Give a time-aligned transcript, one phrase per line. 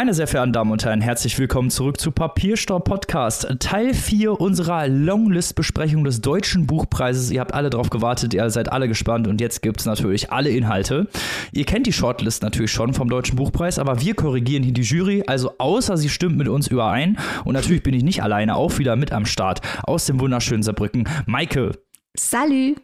[0.00, 4.88] Meine sehr verehrten Damen und Herren, herzlich willkommen zurück zu Papierstau Podcast, Teil 4 unserer
[4.88, 7.30] Longlist-Besprechung des Deutschen Buchpreises.
[7.30, 10.48] Ihr habt alle drauf gewartet, ihr seid alle gespannt und jetzt gibt es natürlich alle
[10.48, 11.06] Inhalte.
[11.52, 15.22] Ihr kennt die Shortlist natürlich schon vom Deutschen Buchpreis, aber wir korrigieren hier die Jury,
[15.26, 17.18] also außer sie stimmt mit uns überein.
[17.44, 21.06] Und natürlich bin ich nicht alleine, auch wieder mit am Start aus dem wunderschönen Saarbrücken.
[21.26, 21.72] Maike.
[22.16, 22.80] Salut.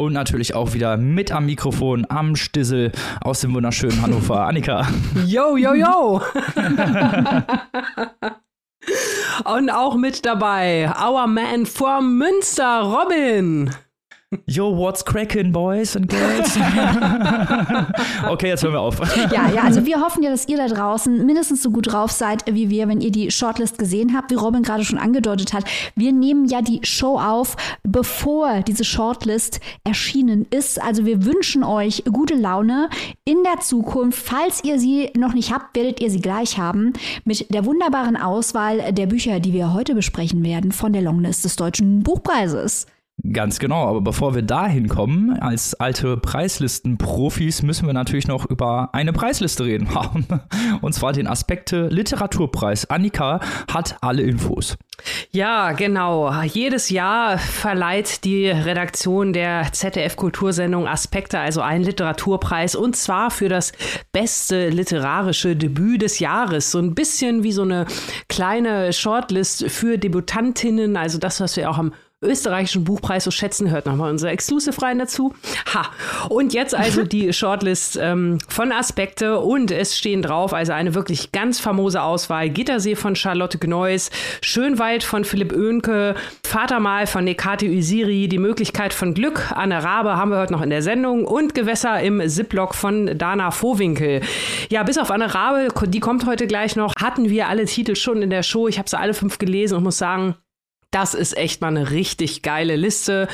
[0.00, 2.90] Und natürlich auch wieder mit am Mikrofon, am Stissel
[3.20, 4.46] aus dem wunderschönen Hannover.
[4.46, 4.88] Annika.
[5.26, 6.22] Yo, yo, yo.
[9.44, 13.70] Und auch mit dabei, our man from Münster, Robin.
[14.46, 16.56] Yo, what's cracking, boys and girls?
[18.28, 19.00] okay, jetzt hören wir auf.
[19.32, 22.44] Ja, ja, also wir hoffen ja, dass ihr da draußen mindestens so gut drauf seid
[22.46, 25.64] wie wir, wenn ihr die Shortlist gesehen habt, wie Robin gerade schon angedeutet hat.
[25.96, 30.80] Wir nehmen ja die Show auf, bevor diese Shortlist erschienen ist.
[30.80, 32.88] Also wir wünschen euch gute Laune
[33.24, 34.22] in der Zukunft.
[34.24, 36.92] Falls ihr sie noch nicht habt, werdet ihr sie gleich haben
[37.24, 41.56] mit der wunderbaren Auswahl der Bücher, die wir heute besprechen werden von der Longlist des
[41.56, 42.86] Deutschen Buchpreises.
[43.32, 48.90] Ganz genau, aber bevor wir dahin kommen, als alte Preislistenprofis, müssen wir natürlich noch über
[48.92, 49.88] eine Preisliste reden.
[50.80, 52.88] Und zwar den Aspekte Literaturpreis.
[52.88, 54.78] Annika hat alle Infos.
[55.32, 56.32] Ja, genau.
[56.42, 63.72] Jedes Jahr verleiht die Redaktion der ZDF-Kultursendung Aspekte, also einen Literaturpreis, und zwar für das
[64.12, 66.70] beste literarische Debüt des Jahres.
[66.70, 67.86] So ein bisschen wie so eine
[68.28, 73.70] kleine Shortlist für Debutantinnen, also das, was wir auch am österreichischen Buchpreis so schätzen.
[73.70, 75.34] Hört nochmal unsere Exclusive rein dazu.
[75.72, 75.90] Ha!
[76.28, 81.32] Und jetzt also die Shortlist ähm, von Aspekte und es stehen drauf, also eine wirklich
[81.32, 82.50] ganz famose Auswahl.
[82.50, 84.10] Gittersee von Charlotte Gneuss,
[84.42, 90.30] Schönwald von Philipp Oehnke, Vatermal von Nekate Usiri, die Möglichkeit von Glück, Anne Rabe haben
[90.30, 94.20] wir heute noch in der Sendung und Gewässer im Ziplock von Dana Vohwinkel.
[94.68, 98.20] Ja, bis auf Anne Rabe, die kommt heute gleich noch, hatten wir alle Titel schon
[98.20, 98.68] in der Show.
[98.68, 100.34] Ich habe sie alle fünf gelesen und muss sagen,
[100.90, 103.28] das ist echt mal eine richtig geile Liste.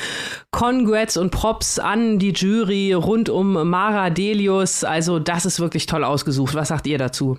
[0.51, 4.83] Congrats und Props an die Jury rund um Mara Delius.
[4.83, 6.55] Also, das ist wirklich toll ausgesucht.
[6.55, 7.37] Was sagt ihr dazu?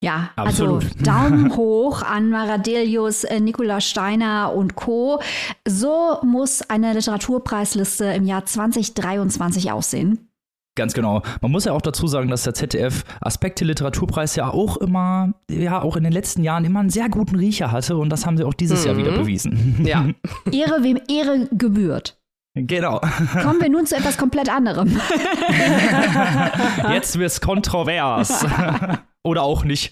[0.00, 0.84] Ja, also Absolut.
[0.84, 5.20] also Daumen hoch an Maradelius, äh, Nicola Steiner und Co.
[5.66, 10.27] So muss eine Literaturpreisliste im Jahr 2023 aussehen.
[10.78, 11.22] Ganz genau.
[11.42, 15.82] Man muss ja auch dazu sagen, dass der ZDF Aspekte Literaturpreis ja auch immer, ja,
[15.82, 18.44] auch in den letzten Jahren immer einen sehr guten Riecher hatte und das haben sie
[18.44, 18.86] auch dieses mhm.
[18.86, 19.84] Jahr wieder bewiesen.
[19.84, 20.06] Ja.
[20.52, 22.16] Ehre, wem Ehre gebührt.
[22.54, 23.00] Genau.
[23.42, 24.88] Kommen wir nun zu etwas komplett anderem.
[26.92, 28.46] Jetzt wird's kontrovers.
[29.24, 29.90] Oder auch nicht.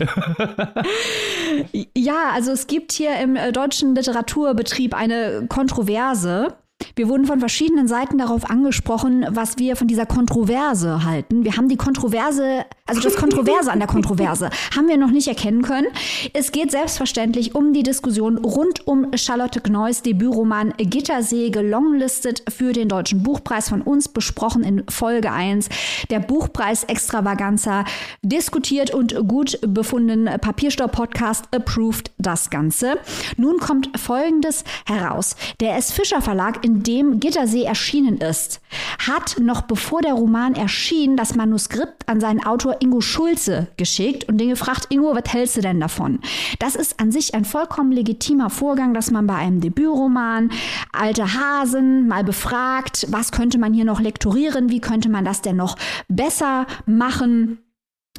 [1.96, 6.54] ja, also es gibt hier im äh, deutschen Literaturbetrieb eine Kontroverse.
[6.94, 11.44] Wir wurden von verschiedenen Seiten darauf angesprochen, was wir von dieser Kontroverse halten.
[11.44, 15.62] Wir haben die Kontroverse, also das Kontroverse an der Kontroverse, haben wir noch nicht erkennen
[15.62, 15.86] können.
[16.34, 22.88] Es geht selbstverständlich um die Diskussion rund um Charlotte Gneuss Debütroman Gittersee, gelonglistet für den
[22.88, 25.68] Deutschen Buchpreis von uns besprochen in Folge 1.
[26.10, 27.84] Der Buchpreis Extravaganza
[28.22, 30.26] diskutiert und gut befunden.
[30.26, 32.98] Papierstopp-Podcast approved das Ganze.
[33.38, 35.36] Nun kommt Folgendes heraus.
[35.60, 35.90] Der S.
[35.90, 38.60] Fischer Verlag in dem Gittersee erschienen ist,
[38.98, 44.38] hat noch bevor der Roman erschien, das Manuskript an seinen Autor Ingo Schulze geschickt und
[44.38, 46.18] den gefragt, Ingo, was hältst du denn davon?
[46.58, 50.50] Das ist an sich ein vollkommen legitimer Vorgang, dass man bei einem Debütroman
[50.92, 55.56] alte Hasen mal befragt, was könnte man hier noch lektorieren, wie könnte man das denn
[55.56, 55.76] noch
[56.08, 57.58] besser machen.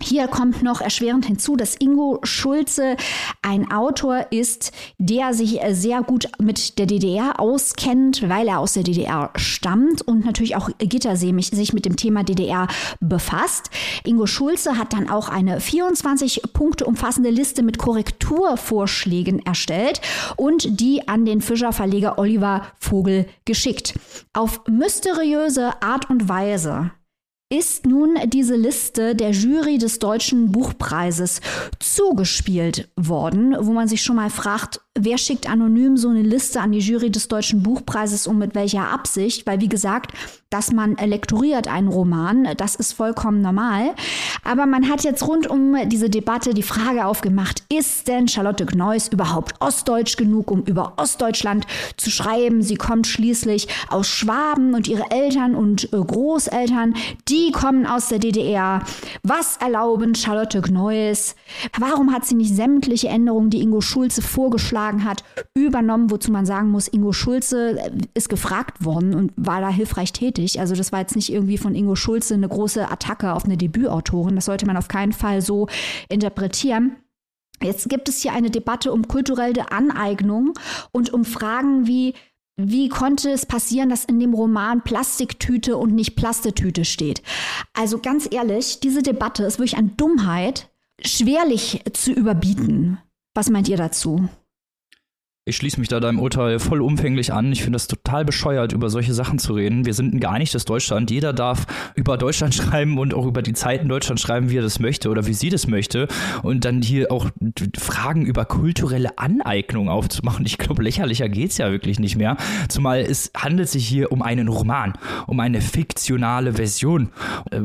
[0.01, 2.97] Hier kommt noch erschwerend hinzu, dass Ingo Schulze
[3.41, 8.73] ein Autor ist, der sich äh, sehr gut mit der DDR auskennt, weil er aus
[8.73, 12.67] der DDR stammt und natürlich auch Gittersee sich mit dem Thema DDR
[12.99, 13.69] befasst.
[14.03, 20.01] Ingo Schulze hat dann auch eine 24 Punkte umfassende Liste mit Korrekturvorschlägen erstellt
[20.35, 23.95] und die an den Fischer Verleger Oliver Vogel geschickt.
[24.33, 26.91] Auf mysteriöse Art und Weise
[27.49, 31.39] ist nun diese Liste der Jury des Deutschen Buchpreises
[31.79, 36.71] zugespielt worden, wo man sich schon mal fragt, wer schickt anonym so eine Liste an
[36.71, 39.45] die Jury des Deutschen Buchpreises und mit welcher Absicht?
[39.45, 40.11] Weil, wie gesagt,
[40.49, 43.93] dass man lektoriert einen Roman, das ist vollkommen normal.
[44.43, 49.09] Aber man hat jetzt rund um diese Debatte die Frage aufgemacht, ist denn Charlotte Gneuss
[49.09, 51.67] überhaupt ostdeutsch genug, um über Ostdeutschland
[51.97, 52.61] zu schreiben?
[52.61, 56.95] Sie kommt schließlich aus Schwaben und ihre Eltern und äh, Großeltern,
[57.27, 58.83] die kommen aus der DDR.
[59.23, 61.35] Was erlauben Charlotte Gneuss?
[61.77, 65.23] Warum hat sie nicht sämtliche Änderungen, die Ingo Schulze vorgeschlagen beigetragen hat,
[65.53, 70.13] übernommen, wozu man sagen muss, Ingo Schulze äh, ist gefragt worden und war da hilfreich
[70.13, 70.59] tätig.
[70.59, 74.35] Also das war jetzt nicht irgendwie von Ingo Schulze eine große Attacke auf eine Debütautorin.
[74.35, 75.67] Das sollte man auf keinen Fall so
[76.09, 76.97] interpretieren.
[77.61, 80.53] Jetzt gibt es hier eine Debatte um kulturelle Aneignung
[80.91, 82.13] und um Fragen wie,
[82.55, 87.23] wie konnte es passieren, dass in dem Roman Plastiktüte und nicht Plastetüte steht?
[87.73, 90.69] Also ganz ehrlich, diese Debatte ist wirklich an Dummheit
[91.03, 92.99] schwerlich zu überbieten.
[93.33, 94.29] Was meint ihr dazu?
[95.47, 97.53] Ich schließe mich da deinem Urteil vollumfänglich an.
[97.53, 99.85] Ich finde das total bescheuert, über solche Sachen zu reden.
[99.85, 101.09] Wir sind ein geeinigtes Deutschland.
[101.09, 101.65] Jeder darf
[101.95, 105.25] über Deutschland schreiben und auch über die Zeiten Deutschland schreiben, wie er das möchte oder
[105.25, 106.09] wie sie das möchte.
[106.43, 107.29] Und dann hier auch
[107.77, 110.45] Fragen über kulturelle Aneignung aufzumachen.
[110.45, 112.35] Ich glaube, lächerlicher geht es ja wirklich nicht mehr.
[112.67, 114.95] Zumal es handelt sich hier um einen Roman,
[115.27, 117.11] um eine fiktionale Version.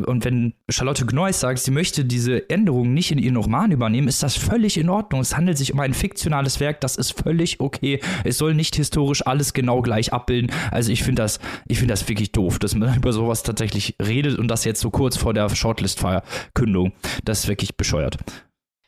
[0.06, 4.22] Und wenn Charlotte Gneuss sagt, sie möchte diese Änderungen nicht in ihren Roman übernehmen, ist
[4.22, 5.20] das völlig in Ordnung.
[5.20, 8.76] Es handelt sich um ein fiktionales Werk, das ist völlig okay okay, es soll nicht
[8.76, 10.50] historisch alles genau gleich abbilden.
[10.70, 14.38] Also ich finde das, ich finde das wirklich doof, dass man über sowas tatsächlich redet
[14.38, 16.92] und das jetzt so kurz vor der Shortlist-Verkündung.
[17.24, 18.18] Das ist wirklich bescheuert.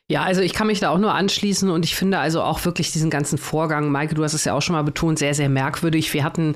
[0.07, 2.91] Ja, also ich kann mich da auch nur anschließen und ich finde also auch wirklich
[2.91, 6.13] diesen ganzen Vorgang, Maike, du hast es ja auch schon mal betont, sehr, sehr merkwürdig.
[6.13, 6.53] Wir hatten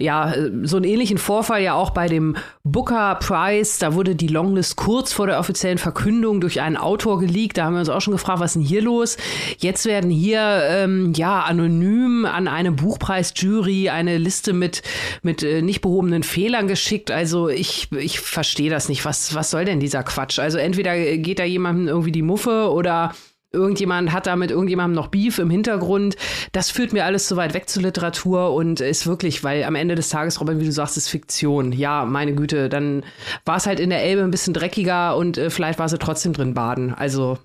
[0.00, 0.34] ja
[0.64, 2.34] so einen ähnlichen Vorfall ja auch bei dem
[2.64, 3.78] Booker Prize.
[3.78, 7.56] Da wurde die Longlist kurz vor der offiziellen Verkündung durch einen Autor geleakt.
[7.56, 9.16] Da haben wir uns auch schon gefragt, was ist denn hier los?
[9.58, 14.82] Jetzt werden hier ähm, ja anonym an eine Buchpreisjury eine Liste mit,
[15.22, 17.12] mit äh, nicht behobenen Fehlern geschickt.
[17.12, 19.04] Also ich, ich verstehe das nicht.
[19.04, 20.40] Was, was soll denn dieser Quatsch?
[20.40, 23.12] Also entweder geht da jemandem irgendwie die Muffe oder oder
[23.50, 26.16] irgendjemand hat da mit irgendjemandem noch Beef im Hintergrund.
[26.52, 29.94] Das führt mir alles zu weit weg zur Literatur und ist wirklich, weil am Ende
[29.94, 31.72] des Tages, Robin, wie du sagst, ist Fiktion.
[31.72, 33.04] Ja, meine Güte, dann
[33.46, 36.34] war es halt in der Elbe ein bisschen dreckiger und äh, vielleicht war sie trotzdem
[36.34, 36.92] drin baden.
[36.92, 37.38] Also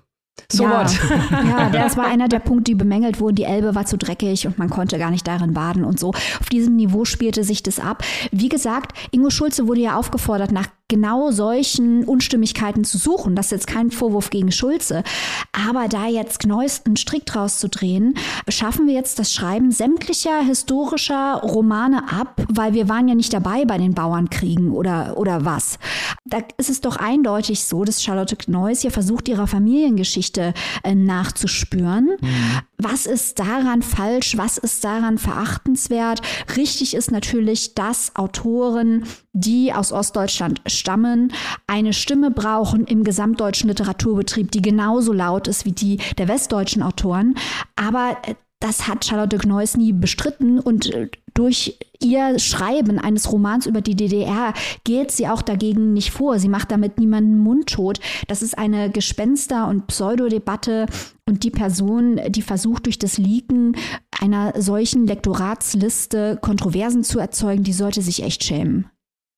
[0.50, 0.84] so ja,
[1.30, 3.36] ja, das war einer der Punkte, die bemängelt wurden.
[3.36, 6.10] Die Elbe war zu dreckig und man konnte gar nicht darin baden und so.
[6.10, 8.04] Auf diesem Niveau spielte sich das ab.
[8.30, 13.34] Wie gesagt, Ingo Schulze wurde ja aufgefordert, nach genau solchen Unstimmigkeiten zu suchen.
[13.34, 15.02] Das ist jetzt kein Vorwurf gegen Schulze.
[15.50, 18.14] Aber da jetzt Gneuss einen Strick draus zu drehen,
[18.48, 23.64] schaffen wir jetzt das Schreiben sämtlicher historischer Romane ab, weil wir waren ja nicht dabei
[23.64, 25.80] bei den Bauernkriegen oder, oder was.
[26.24, 30.54] Da ist es doch eindeutig so, dass Charlotte Gneuss hier versucht, ihrer Familiengeschichte
[30.84, 32.10] äh, nachzuspüren.
[32.20, 32.60] Mhm.
[32.78, 34.36] Was ist daran falsch?
[34.36, 36.20] Was ist daran verachtenswert?
[36.56, 41.32] Richtig ist natürlich, dass Autoren, die aus Ostdeutschland stammen,
[41.66, 47.34] eine Stimme brauchen im gesamtdeutschen Literaturbetrieb, die genauso laut ist wie die der westdeutschen Autoren.
[47.76, 53.66] Aber äh, das hat Charlotte Gneuss nie bestritten und äh, durch ihr Schreiben eines Romans
[53.66, 54.54] über die DDR
[54.84, 56.38] geht sie auch dagegen nicht vor.
[56.38, 57.98] Sie macht damit niemanden mundtot.
[58.28, 60.86] Das ist eine Gespenster- und Pseudodebatte
[61.28, 63.76] und die Person, die versucht durch das Leaken
[64.20, 68.86] einer solchen Lektoratsliste Kontroversen zu erzeugen, die sollte sich echt schämen.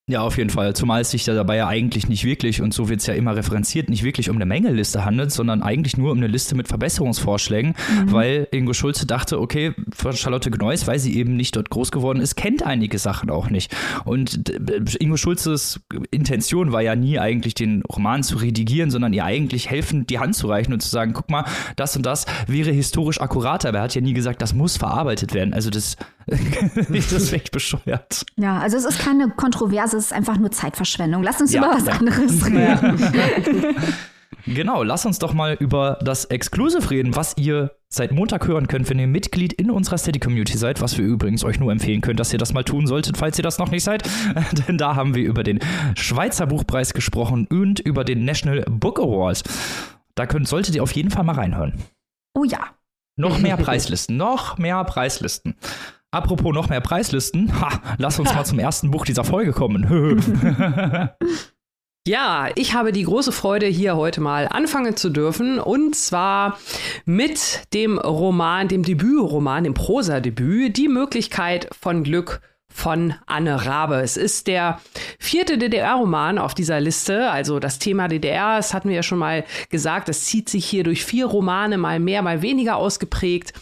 [0.08, 0.72] Ja, auf jeden Fall.
[0.76, 3.34] Zumal es sich da dabei ja eigentlich nicht wirklich, und so wird es ja immer
[3.34, 7.74] referenziert, nicht wirklich um eine Mängeliste handelt, sondern eigentlich nur um eine Liste mit Verbesserungsvorschlägen,
[7.74, 8.12] mhm.
[8.12, 12.20] weil Ingo Schulze dachte, okay, von Charlotte Gneuss, weil sie eben nicht dort groß geworden
[12.20, 13.74] ist, kennt einige Sachen auch nicht.
[14.04, 14.48] Und
[15.00, 15.80] Ingo Schulzes
[16.12, 20.36] Intention war ja nie eigentlich den Roman zu redigieren, sondern ihr eigentlich helfen, die Hand
[20.36, 23.70] zu reichen und zu sagen, guck mal, das und das wäre historisch akkurater.
[23.70, 25.52] Aber er hat ja nie gesagt, das muss verarbeitet werden.
[25.52, 25.96] Also das,
[26.88, 28.26] das ist echt bescheuert.
[28.36, 31.22] Ja, also es ist keine Kontroverse es ist einfach nur Zeitverschwendung.
[31.22, 31.92] Lass uns ja, über was ja.
[31.92, 33.76] anderes reden.
[34.46, 38.88] Genau, lass uns doch mal über das Exclusive reden, was ihr seit Montag hören könnt,
[38.90, 42.16] wenn ihr Mitglied in unserer Steady Community seid, was wir übrigens euch nur empfehlen können,
[42.16, 44.08] dass ihr das mal tun solltet, falls ihr das noch nicht seid.
[44.68, 45.60] Denn da haben wir über den
[45.96, 49.42] Schweizer Buchpreis gesprochen und über den National Book Award.
[50.14, 51.74] Da könnt, solltet ihr auf jeden Fall mal reinhören.
[52.34, 52.60] Oh ja.
[53.18, 55.54] Noch mehr Preislisten, noch mehr Preislisten.
[56.10, 61.10] Apropos noch mehr Preislisten, ha, lass uns mal zum ersten Buch dieser Folge kommen.
[62.08, 65.58] Ja, ich habe die große Freude, hier heute mal anfangen zu dürfen.
[65.58, 66.56] Und zwar
[67.04, 73.96] mit dem Roman, dem Debütroman, dem Prosa-Debüt, Die Möglichkeit von Glück von Anne Rabe.
[73.96, 74.80] Es ist der
[75.18, 77.28] vierte DDR-Roman auf dieser Liste.
[77.30, 80.84] Also das Thema DDR, das hatten wir ja schon mal gesagt, das zieht sich hier
[80.84, 83.52] durch vier Romane, mal mehr, mal weniger ausgeprägt.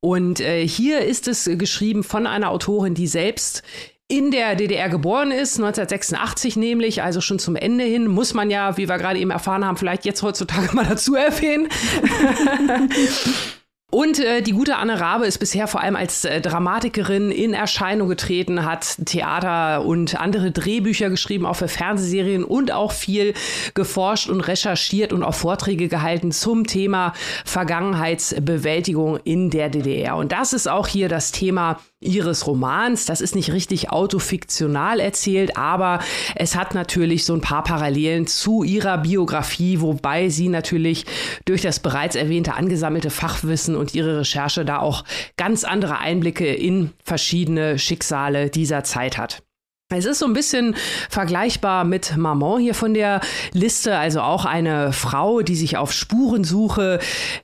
[0.00, 3.62] Und äh, hier ist es geschrieben von einer Autorin, die selbst
[4.08, 8.76] in der DDR geboren ist, 1986 nämlich, also schon zum Ende hin, muss man ja,
[8.76, 11.68] wie wir gerade eben erfahren haben, vielleicht jetzt heutzutage mal dazu erwähnen.
[13.96, 18.10] Und äh, die gute Anne Rabe ist bisher vor allem als äh, Dramatikerin in Erscheinung
[18.10, 23.32] getreten, hat Theater und andere Drehbücher geschrieben, auch für Fernsehserien und auch viel
[23.72, 27.14] geforscht und recherchiert und auch Vorträge gehalten zum Thema
[27.46, 30.16] Vergangenheitsbewältigung in der DDR.
[30.16, 33.06] Und das ist auch hier das Thema ihres Romans.
[33.06, 36.00] Das ist nicht richtig autofiktional erzählt, aber
[36.34, 41.06] es hat natürlich so ein paar Parallelen zu ihrer Biografie, wobei sie natürlich
[41.46, 45.04] durch das bereits erwähnte angesammelte Fachwissen und ihre Recherche da auch
[45.36, 49.45] ganz andere Einblicke in verschiedene Schicksale dieser Zeit hat.
[49.94, 50.74] Es ist so ein bisschen
[51.08, 53.20] vergleichbar mit Maman hier von der
[53.52, 56.98] Liste, also auch eine Frau, die sich auf Spurensuche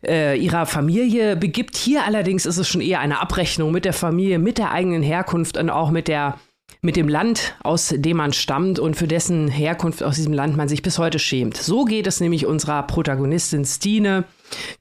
[0.04, 1.76] äh, ihrer Familie begibt.
[1.76, 5.56] Hier allerdings ist es schon eher eine Abrechnung mit der Familie, mit der eigenen Herkunft
[5.56, 6.36] und auch mit der
[6.84, 10.68] mit dem Land, aus dem man stammt und für dessen Herkunft aus diesem Land man
[10.68, 11.56] sich bis heute schämt.
[11.56, 14.24] So geht es nämlich unserer Protagonistin Stine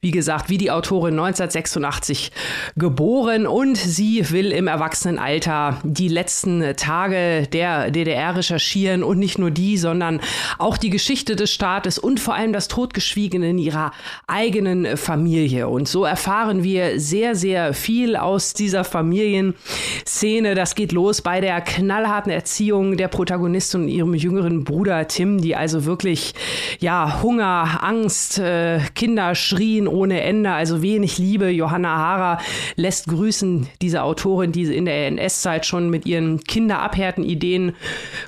[0.00, 2.32] wie gesagt, wie die Autorin 1986
[2.76, 9.50] geboren und sie will im Erwachsenenalter die letzten Tage der DDR recherchieren und nicht nur
[9.50, 10.20] die, sondern
[10.58, 13.92] auch die Geschichte des Staates und vor allem das Totgeschwiegene in ihrer
[14.26, 15.68] eigenen Familie.
[15.68, 20.54] Und so erfahren wir sehr, sehr viel aus dieser Familienszene.
[20.54, 25.56] Das geht los bei der knallharten Erziehung der Protagonistin und ihrem jüngeren Bruder Tim, die
[25.56, 26.34] also wirklich,
[26.80, 31.48] ja, Hunger, Angst, äh, Kinder Schrien ohne Ende, also wenig Liebe.
[31.48, 32.40] Johanna Hara
[32.74, 37.76] lässt grüßen, diese Autorin, die in der NS-Zeit schon mit ihren Kinderabhärten-Ideen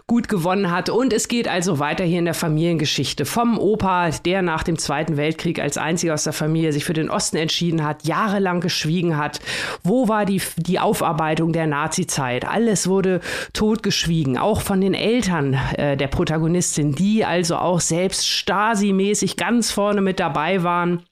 [0.06, 0.90] gut gewonnen hat.
[0.90, 5.16] Und es geht also weiter hier in der Familiengeschichte vom Opa, der nach dem Zweiten
[5.16, 9.40] Weltkrieg als einziger aus der Familie sich für den Osten entschieden hat, jahrelang geschwiegen hat.
[9.82, 12.46] Wo war die, die Aufarbeitung der Nazi-Zeit?
[12.46, 13.20] Alles wurde
[13.54, 20.00] totgeschwiegen, auch von den Eltern äh, der Protagonistin, die also auch selbst Stasi-mäßig ganz vorne
[20.00, 21.02] mit dabei waren.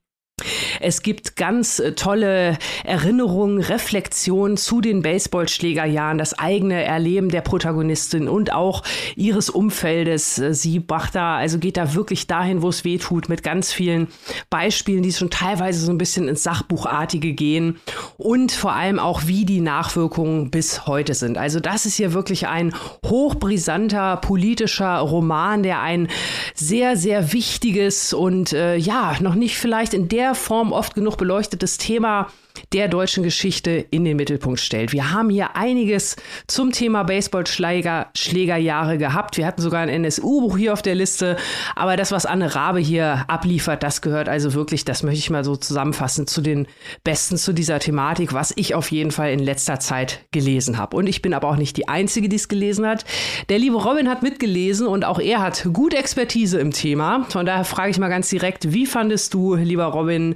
[0.81, 8.29] Es gibt ganz äh, tolle Erinnerungen, Reflexionen zu den Baseballschlägerjahren, das eigene Erleben der Protagonistin
[8.29, 8.83] und auch
[9.15, 10.39] ihres Umfeldes.
[10.39, 13.73] Äh, sie macht da, also geht da wirklich dahin, wo es weh tut, mit ganz
[13.73, 14.09] vielen
[14.51, 17.79] Beispielen, die schon teilweise so ein bisschen ins Sachbuchartige gehen
[18.17, 21.39] und vor allem auch, wie die Nachwirkungen bis heute sind.
[21.39, 22.75] Also das ist hier wirklich ein
[23.07, 26.09] hochbrisanter politischer Roman, der ein
[26.55, 31.77] sehr, sehr wichtiges und äh, ja, noch nicht vielleicht in der Form oft genug beleuchtetes
[31.79, 32.29] Thema
[32.73, 34.93] der deutschen Geschichte in den Mittelpunkt stellt.
[34.93, 36.17] Wir haben hier einiges
[36.47, 39.37] zum Thema Baseballschlägerjahre gehabt.
[39.37, 41.37] Wir hatten sogar ein NSU-Buch hier auf der Liste.
[41.77, 45.45] Aber das, was Anne Rabe hier abliefert, das gehört also wirklich, das möchte ich mal
[45.45, 46.67] so zusammenfassen, zu den
[47.05, 50.97] Besten zu dieser Thematik, was ich auf jeden Fall in letzter Zeit gelesen habe.
[50.97, 53.05] Und ich bin aber auch nicht die Einzige, die es gelesen hat.
[53.49, 57.27] Der liebe Robin hat mitgelesen und auch er hat gute Expertise im Thema.
[57.29, 60.35] Von daher frage ich mal ganz direkt, wie fandest du, lieber Robin,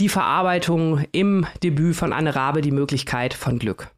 [0.00, 3.90] die Verarbeitung im Debüt von Anne Rabe die Möglichkeit von Glück.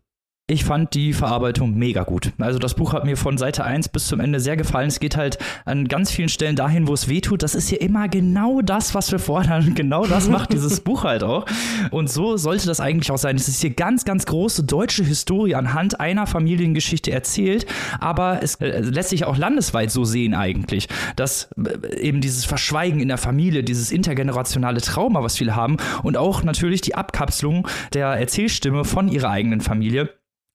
[0.50, 2.33] Ich fand die Verarbeitung mega gut.
[2.38, 4.88] Also das Buch hat mir von Seite 1 bis zum Ende sehr gefallen.
[4.88, 7.45] Es geht halt an ganz vielen Stellen dahin, wo es weh tut.
[7.45, 9.75] Das ist ja immer genau das, was wir fordern.
[9.80, 11.47] Genau das macht dieses Buch halt auch.
[11.92, 13.37] Und so sollte das eigentlich auch sein.
[13.37, 17.64] Es ist hier ganz, ganz große deutsche Historie anhand einer Familiengeschichte erzählt.
[18.00, 22.99] Aber es äh, lässt sich auch landesweit so sehen eigentlich, dass äh, eben dieses Verschweigen
[22.99, 28.09] in der Familie, dieses intergenerationale Trauma, was viele haben und auch natürlich die Abkapselung der
[28.09, 30.11] Erzählstimme von ihrer eigenen Familie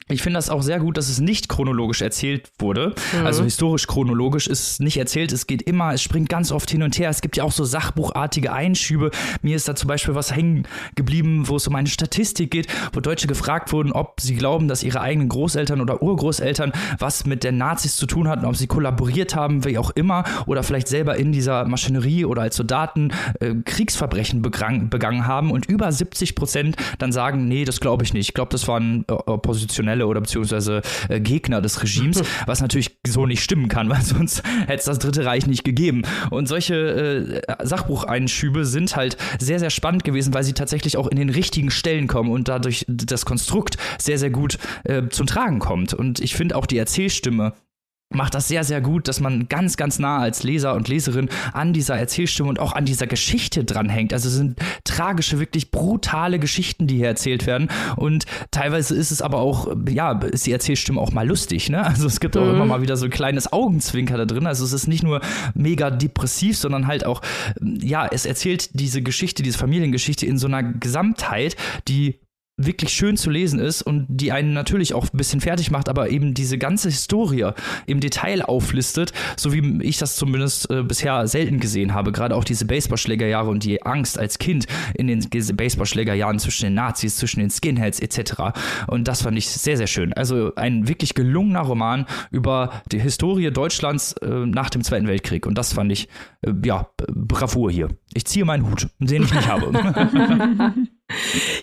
[0.07, 2.93] ich finde das auch sehr gut, dass es nicht chronologisch erzählt wurde.
[3.19, 3.25] Mhm.
[3.25, 5.31] Also historisch chronologisch ist es nicht erzählt.
[5.31, 7.09] Es geht immer, es springt ganz oft hin und her.
[7.09, 9.09] Es gibt ja auch so sachbuchartige Einschübe.
[9.41, 12.99] Mir ist da zum Beispiel was hängen geblieben, wo es um eine Statistik geht, wo
[12.99, 17.57] Deutsche gefragt wurden, ob sie glauben, dass ihre eigenen Großeltern oder Urgroßeltern was mit den
[17.57, 21.31] Nazis zu tun hatten, ob sie kollaboriert haben, wie auch immer, oder vielleicht selber in
[21.31, 25.49] dieser Maschinerie oder als Soldaten äh, Kriegsverbrechen begangen haben.
[25.49, 28.27] Und über 70 Prozent dann sagen, nee, das glaube ich nicht.
[28.29, 32.97] Ich glaube, das waren äh, oppositionelle Oppositionelle oder beziehungsweise äh, Gegner des Regimes, was natürlich
[33.05, 36.03] so nicht stimmen kann, weil sonst hätte es das Dritte Reich nicht gegeben.
[36.29, 41.17] Und solche äh, Sachbucheinschübe sind halt sehr, sehr spannend gewesen, weil sie tatsächlich auch in
[41.17, 45.93] den richtigen Stellen kommen und dadurch das Konstrukt sehr, sehr gut äh, zum Tragen kommt.
[45.93, 47.53] Und ich finde auch die Erzählstimme
[48.09, 51.73] macht das sehr, sehr gut, dass man ganz, ganz nah als Leser und Leserin an
[51.73, 54.13] dieser Erzählstimme und auch an dieser Geschichte dranhängt.
[54.13, 57.69] Also es sind tragische, wirklich brutale Geschichten, die hier erzählt werden.
[57.95, 61.83] Und teilweise ist es aber auch, ja, ist die Erzählstimme auch mal lustig, ne?
[61.85, 62.55] Also es gibt auch mhm.
[62.55, 64.47] immer mal wieder so ein kleines Augenzwinker da drin.
[64.47, 65.21] Also es ist nicht nur
[65.53, 67.21] mega depressiv, sondern halt auch,
[67.61, 71.55] ja, es erzählt diese Geschichte, diese Familiengeschichte in so einer Gesamtheit,
[71.87, 72.19] die
[72.57, 76.09] wirklich schön zu lesen ist und die einen natürlich auch ein bisschen fertig macht, aber
[76.09, 77.51] eben diese ganze Historie
[77.85, 82.13] im Detail auflistet, so wie ich das zumindest äh, bisher selten gesehen habe.
[82.13, 87.17] Gerade auch diese Baseballschlägerjahre und die Angst als Kind in den Baseballschlägerjahren zwischen den Nazis,
[87.17, 88.57] zwischen den Skinheads etc.
[88.87, 90.13] Und das fand ich sehr, sehr schön.
[90.13, 95.45] Also ein wirklich gelungener Roman über die Historie Deutschlands äh, nach dem Zweiten Weltkrieg.
[95.45, 96.07] Und das fand ich,
[96.41, 97.89] äh, ja, Bravour hier.
[98.13, 99.71] Ich ziehe meinen Hut, den ich nicht habe.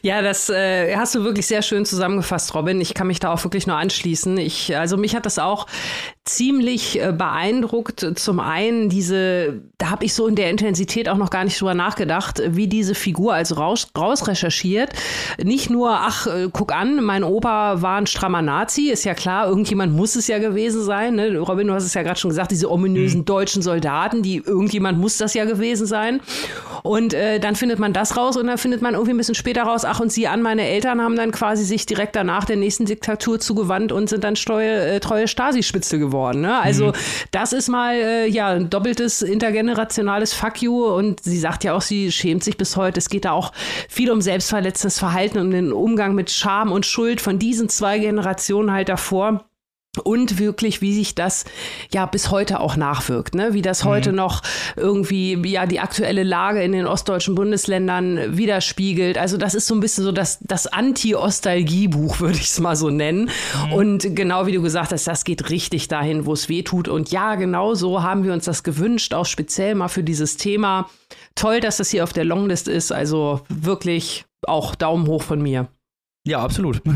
[0.03, 2.81] Ja, das äh, hast du wirklich sehr schön zusammengefasst, Robin.
[2.81, 4.37] Ich kann mich da auch wirklich nur anschließen.
[4.39, 5.67] Ich, also mich hat das auch
[6.25, 8.07] ziemlich äh, beeindruckt.
[8.15, 11.75] Zum einen diese, da habe ich so in der Intensität auch noch gar nicht drüber
[11.75, 14.91] nachgedacht, wie diese Figur also raus, raus recherchiert.
[15.43, 19.49] Nicht nur, ach, äh, guck an, mein Opa war ein strammer Nazi, ist ja klar,
[19.49, 21.17] irgendjemand muss es ja gewesen sein.
[21.17, 21.39] Ne?
[21.39, 23.25] Robin, du hast es ja gerade schon gesagt, diese ominösen mhm.
[23.25, 26.21] deutschen Soldaten, die irgendjemand muss das ja gewesen sein.
[26.85, 29.65] Und äh, dann findet man das raus und dann findet man irgendwie ein bisschen später
[29.65, 32.87] raus, ach und sie an, meine Eltern haben dann quasi sich direkt danach der nächsten
[32.87, 36.12] Diktatur zugewandt und sind dann treue, äh, treue Stasi-Spitze geworden.
[36.41, 36.61] Ne?
[36.61, 36.93] Also mhm.
[37.31, 41.83] das ist mal äh, ja ein doppeltes intergenerationales Fuck you und sie sagt ja auch,
[41.83, 42.99] sie schämt sich bis heute.
[42.99, 43.53] Es geht da auch
[43.89, 47.99] viel um selbstverletztes Verhalten und um den Umgang mit Scham und Schuld von diesen zwei
[47.99, 49.45] Generationen halt davor
[50.05, 51.45] und wirklich, wie sich das
[51.93, 53.53] ja bis heute auch nachwirkt, ne?
[53.53, 53.89] wie das mhm.
[53.89, 54.41] heute noch
[54.75, 59.19] irgendwie ja die aktuelle Lage in den ostdeutschen Bundesländern widerspiegelt.
[59.19, 62.89] Also das ist so ein bisschen so das, das Anti-Ostalgie-Buch, würde ich es mal so
[62.89, 63.29] nennen.
[63.67, 63.73] Mhm.
[63.75, 66.89] Und genau wie du gesagt hast, das geht richtig dahin, wo es weh tut.
[66.89, 70.89] Und ja, genau so haben wir uns das gewünscht, auch speziell mal für dieses Thema.
[71.35, 72.93] Toll, dass das hier auf der Longlist ist.
[72.93, 75.69] Also wirklich auch Daumen hoch von mir.
[76.25, 76.81] Ja, absolut.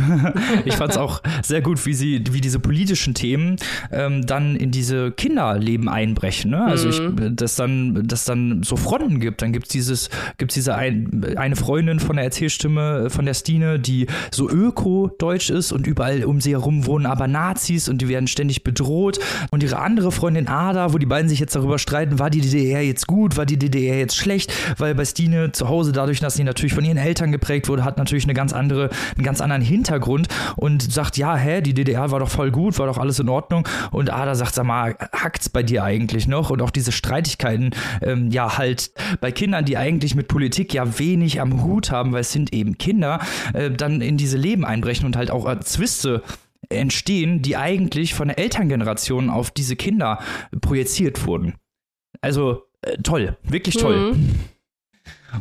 [0.64, 3.56] Ich fand es auch sehr gut, wie sie, wie diese politischen Themen
[3.92, 6.50] ähm, dann in diese Kinderleben einbrechen.
[6.50, 6.64] Ne?
[6.64, 7.36] Also ich, mhm.
[7.36, 9.42] dass dann, dass dann so Fronten gibt.
[9.42, 13.78] Dann gibt es dieses, gibt's diese ein, eine Freundin von der Erzählstimme von der Stine,
[13.78, 18.28] die so öko-deutsch ist und überall um sie herum wohnen aber Nazis und die werden
[18.28, 19.18] ständig bedroht.
[19.50, 22.82] Und ihre andere Freundin Ada, wo die beiden sich jetzt darüber streiten, war die DDR
[22.82, 26.44] jetzt gut, war die DDR jetzt schlecht, weil bei Stine zu Hause, dadurch, dass sie
[26.44, 30.28] natürlich von ihren Eltern geprägt wurde, hat natürlich eine ganz andere einen ganz anderen Hintergrund
[30.56, 33.66] und sagt, ja, hä, die DDR war doch voll gut, war doch alles in Ordnung.
[33.90, 36.50] Und Ada sagt, sag mal, hackt's bei dir eigentlich noch?
[36.50, 37.70] Und auch diese Streitigkeiten,
[38.02, 42.20] ähm, ja, halt bei Kindern, die eigentlich mit Politik ja wenig am Hut haben, weil
[42.20, 43.20] es sind eben Kinder,
[43.52, 46.22] äh, dann in diese Leben einbrechen und halt auch äh, Zwiste
[46.68, 50.18] entstehen, die eigentlich von der Elterngeneration auf diese Kinder
[50.60, 51.54] projiziert wurden.
[52.20, 54.14] Also äh, toll, wirklich toll.
[54.14, 54.34] Mhm.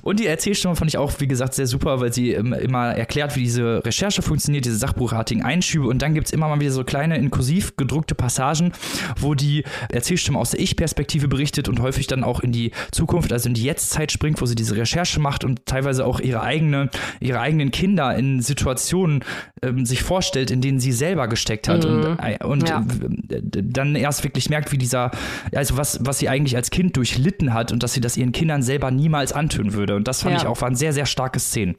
[0.01, 3.35] Und die Erzählstimme fand ich auch, wie gesagt, sehr super, weil sie ähm, immer erklärt,
[3.35, 5.87] wie diese Recherche funktioniert, diese sachbuchartigen Einschübe.
[5.87, 8.71] Und dann gibt es immer mal wieder so kleine, inkursiv gedruckte Passagen,
[9.19, 13.49] wo die Erzählstimme aus der Ich-Perspektive berichtet und häufig dann auch in die Zukunft, also
[13.49, 17.39] in die Jetztzeit springt, wo sie diese Recherche macht und teilweise auch ihre, eigene, ihre
[17.39, 19.23] eigenen Kinder in Situationen
[19.61, 21.83] ähm, sich vorstellt, in denen sie selber gesteckt hat.
[21.83, 21.91] Mhm.
[21.91, 22.85] Und, äh, und ja.
[23.29, 25.11] Äh, dann erst wirklich merkt, wie dieser,
[25.53, 28.63] also was, was sie eigentlich als Kind durchlitten hat und dass sie das ihren Kindern
[28.63, 29.95] selber niemals antun würde würde.
[29.95, 30.41] Und das fand ja.
[30.41, 31.77] ich auch, waren sehr, sehr starke Szenen.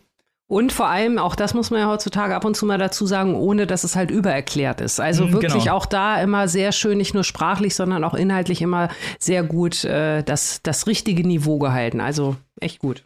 [0.49, 3.35] Und vor allem, auch das muss man ja heutzutage ab und zu mal dazu sagen,
[3.35, 5.01] ohne dass es halt übererklärt ist.
[5.01, 5.75] Also mhm, wirklich genau.
[5.75, 8.89] auch da immer sehr schön, nicht nur sprachlich, sondern auch inhaltlich immer
[9.19, 12.01] sehr gut äh, das, das richtige Niveau gehalten.
[12.01, 13.03] Also echt gut.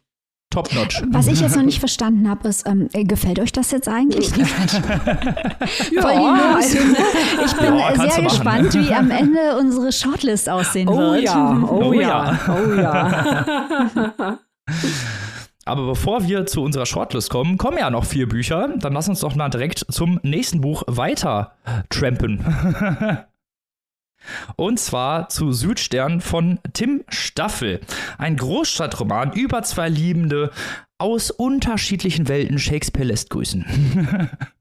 [0.51, 1.01] Top notch.
[1.11, 4.37] Was ich jetzt noch nicht verstanden habe, ist, ähm, äh, gefällt euch das jetzt eigentlich?
[4.37, 4.45] ja,
[5.91, 6.79] die also,
[7.47, 11.23] Ich bin ja, sehr gespannt, wie am Ende unsere Shortlist aussehen oh, wird.
[11.23, 14.39] Ja, oh, oh ja, oh ja.
[15.65, 18.75] Aber bevor wir zu unserer Shortlist kommen, kommen ja noch vier Bücher.
[18.79, 21.55] Dann lass uns doch mal direkt zum nächsten Buch weiter
[21.91, 22.45] trampen.
[24.57, 27.81] Und zwar zu Südstern von Tim Staffel.
[28.19, 30.51] Ein Großstadtroman über zwei Liebende
[30.99, 33.65] aus unterschiedlichen Welten Shakespeare lässt grüßen.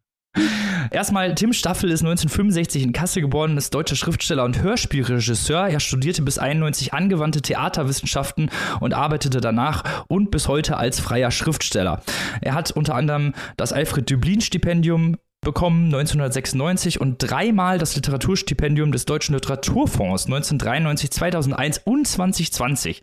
[0.92, 5.68] Erstmal, Tim Staffel ist 1965 in Kassel geboren, ist deutscher Schriftsteller und Hörspielregisseur.
[5.68, 12.02] Er studierte bis 91 angewandte Theaterwissenschaften und arbeitete danach und bis heute als freier Schriftsteller.
[12.42, 19.06] Er hat unter anderem das Alfred Dublin Stipendium bekommen 1996 und dreimal das Literaturstipendium des
[19.06, 23.02] Deutschen Literaturfonds 1993, 2001 und 2020.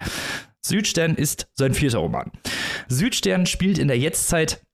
[0.60, 2.32] Südstern ist sein vierter Roman.
[2.88, 4.65] Südstern spielt in der Jetztzeit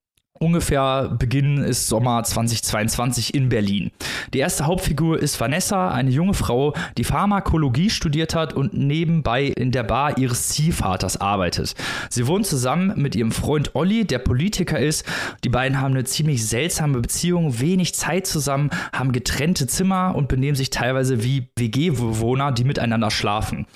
[0.42, 3.90] ungefähr Beginn ist Sommer 2022 in Berlin.
[4.35, 9.71] Die erste Hauptfigur ist Vanessa, eine junge Frau, die Pharmakologie studiert hat und nebenbei in
[9.71, 11.75] der Bar ihres Ziehvaters arbeitet.
[12.11, 15.07] Sie wohnt zusammen mit ihrem Freund Olli, der Politiker ist.
[15.45, 20.57] Die beiden haben eine ziemlich seltsame Beziehung, wenig Zeit zusammen, haben getrennte Zimmer und benehmen
[20.57, 23.66] sich teilweise wie WG-Bewohner, die miteinander schlafen.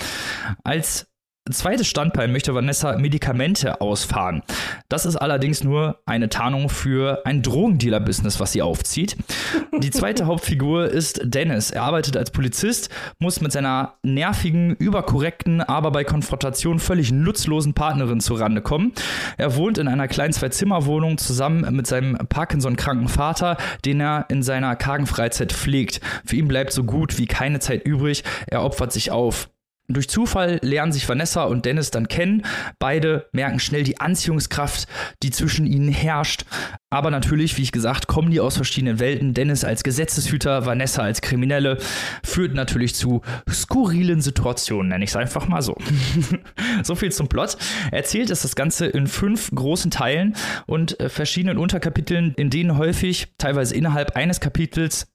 [0.64, 1.07] Als
[1.50, 4.42] zweites Standbein möchte Vanessa Medikamente ausfahren.
[4.88, 9.16] Das ist allerdings nur eine Tarnung für ein Drogendealer-Business, was sie aufzieht.
[9.78, 11.70] Die zweite Hauptfigur ist Dennis.
[11.70, 18.20] Er arbeitet als Polizist, muss mit seiner nervigen, überkorrekten, aber bei Konfrontation völlig nutzlosen Partnerin
[18.20, 18.92] zurande kommen.
[19.37, 24.76] Er wohnt in einer kleinen Zwei-Zimmer-Wohnung zusammen mit seinem Parkinson-kranken Vater, den er in seiner
[24.76, 26.00] kargen Freizeit pflegt.
[26.24, 28.24] Für ihn bleibt so gut wie keine Zeit übrig.
[28.46, 29.48] Er opfert sich auf.
[29.88, 32.42] Durch Zufall lernen sich Vanessa und Dennis dann kennen.
[32.79, 34.88] Beide merken schnell die Anziehungskraft,
[35.22, 36.44] die zwischen ihnen herrscht.
[36.90, 39.35] Aber natürlich, wie ich gesagt, kommen die aus verschiedenen Welten.
[39.35, 41.79] Dennis als Gesetzeshüter, Vanessa als Kriminelle,
[42.25, 45.77] führt natürlich zu skurrilen Situationen, nenne ich es einfach mal so.
[46.83, 47.57] so viel zum Plot.
[47.92, 50.35] Erzählt ist das Ganze in fünf großen Teilen
[50.66, 55.07] und äh, verschiedenen Unterkapiteln, in denen häufig, teilweise innerhalb eines Kapitels,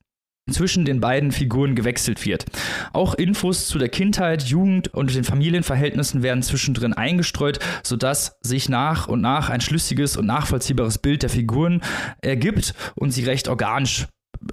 [0.51, 2.45] zwischen den beiden Figuren gewechselt wird.
[2.93, 9.07] Auch Infos zu der Kindheit, Jugend und den Familienverhältnissen werden zwischendrin eingestreut, sodass sich nach
[9.07, 11.81] und nach ein schlüssiges und nachvollziehbares Bild der Figuren
[12.21, 14.07] ergibt und sie recht organisch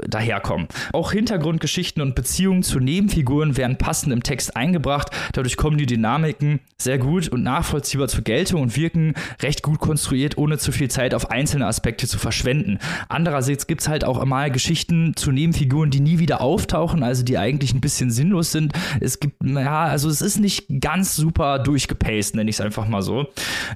[0.06, 0.68] daherkommen.
[0.92, 5.10] Auch Hintergrundgeschichten und Beziehungen zu Nebenfiguren werden passend im Text eingebracht.
[5.32, 10.38] Dadurch kommen die Dynamiken sehr gut und nachvollziehbar zur Geltung und wirken recht gut konstruiert,
[10.38, 12.78] ohne zu viel Zeit auf einzelne Aspekte zu verschwenden.
[13.08, 17.38] Andererseits gibt es halt auch mal Geschichten zu Nebenfiguren, die nie wieder auftauchen, also die
[17.38, 18.72] eigentlich ein bisschen sinnlos sind.
[19.00, 23.02] Es gibt, ja, also es ist nicht ganz super durchgepaced, nenne ich es einfach mal
[23.02, 23.26] so.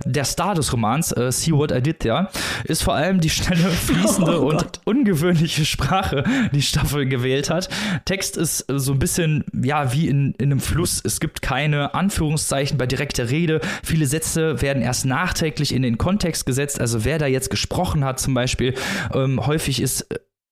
[0.05, 2.29] Der Star des Romans, äh, See What I Did There,
[2.65, 7.69] ist vor allem die schnelle, fließende oh und ungewöhnliche Sprache Sprache die Staffel gewählt hat.
[8.05, 11.01] Text ist so ein bisschen, ja, wie in, in einem Fluss.
[11.05, 13.61] Es gibt keine Anführungszeichen bei direkter Rede.
[13.83, 16.81] Viele Sätze werden erst nachträglich in den Kontext gesetzt.
[16.81, 18.75] Also wer da jetzt gesprochen hat zum Beispiel,
[19.15, 20.07] ähm, häufig ist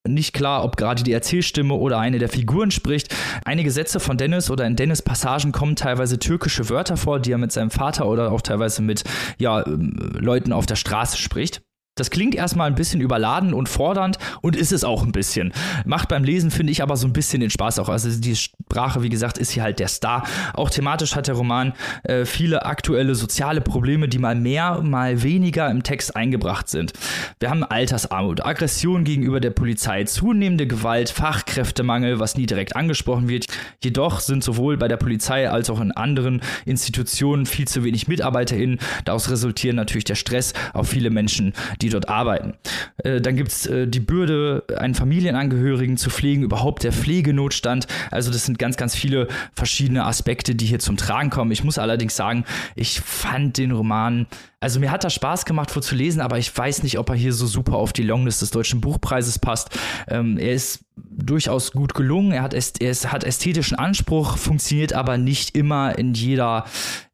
[0.08, 3.14] nicht klar, ob gerade die Erzählstimme oder eine der Figuren spricht.
[3.44, 7.38] Einige Sätze von Dennis oder in Dennis Passagen kommen teilweise türkische Wörter vor, die er
[7.38, 9.04] mit seinem Vater oder auch teilweise mit
[9.38, 11.62] ja, ähm, Leuten auf der Straße spricht.
[12.00, 15.52] Das klingt erstmal ein bisschen überladen und fordernd und ist es auch ein bisschen.
[15.84, 17.90] Macht beim Lesen, finde ich, aber so ein bisschen den Spaß auch.
[17.90, 20.26] Also die Sprache, wie gesagt, ist hier halt der Star.
[20.54, 25.70] Auch thematisch hat der Roman äh, viele aktuelle soziale Probleme, die mal mehr, mal weniger
[25.70, 26.94] im Text eingebracht sind.
[27.38, 33.44] Wir haben Altersarmut, Aggression gegenüber der Polizei, zunehmende Gewalt, Fachkräftemangel, was nie direkt angesprochen wird.
[33.84, 38.78] Jedoch sind sowohl bei der Polizei als auch in anderen Institutionen viel zu wenig MitarbeiterInnen.
[39.04, 42.54] Daraus resultieren natürlich der Stress auf viele Menschen, die dort arbeiten.
[42.98, 47.86] Äh, dann gibt es äh, die Bürde, einen Familienangehörigen zu pflegen, überhaupt der Pflegenotstand.
[48.10, 51.50] Also das sind ganz, ganz viele verschiedene Aspekte, die hier zum Tragen kommen.
[51.52, 54.26] Ich muss allerdings sagen, ich fand den Roman
[54.60, 57.14] also mir hat das Spaß gemacht, vor zu lesen, aber ich weiß nicht, ob er
[57.14, 59.70] hier so super auf die Longlist des Deutschen Buchpreises passt.
[60.06, 65.56] Ähm, er ist durchaus gut gelungen, er hat, er hat ästhetischen Anspruch, funktioniert aber nicht
[65.56, 66.66] immer in jeder,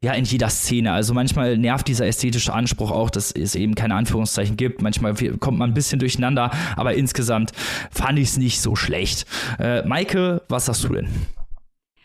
[0.03, 0.91] ja, in jeder Szene.
[0.91, 4.81] Also manchmal nervt dieser ästhetische Anspruch auch, dass es eben keine Anführungszeichen gibt.
[4.81, 7.53] Manchmal kommt man ein bisschen durcheinander, aber insgesamt
[7.91, 9.25] fand ich es nicht so schlecht.
[9.57, 11.07] Äh, Maike, was sagst du denn?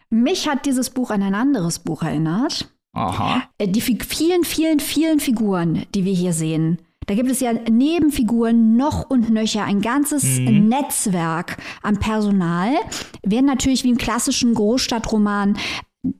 [0.08, 2.71] Mich hat dieses Buch an ein anderes Buch erinnert.
[2.92, 3.44] Aha.
[3.58, 6.78] Äh, die vielen, vielen, vielen Figuren, die wir hier sehen.
[7.06, 10.68] Da gibt es ja Nebenfiguren noch und nöcher, ein ganzes mhm.
[10.68, 12.74] Netzwerk an Personal,
[13.22, 15.58] werden natürlich wie im klassischen Großstadtroman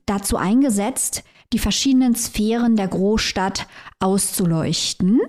[0.07, 3.67] dazu eingesetzt, die verschiedenen Sphären der Großstadt
[4.01, 5.21] auszuleuchten.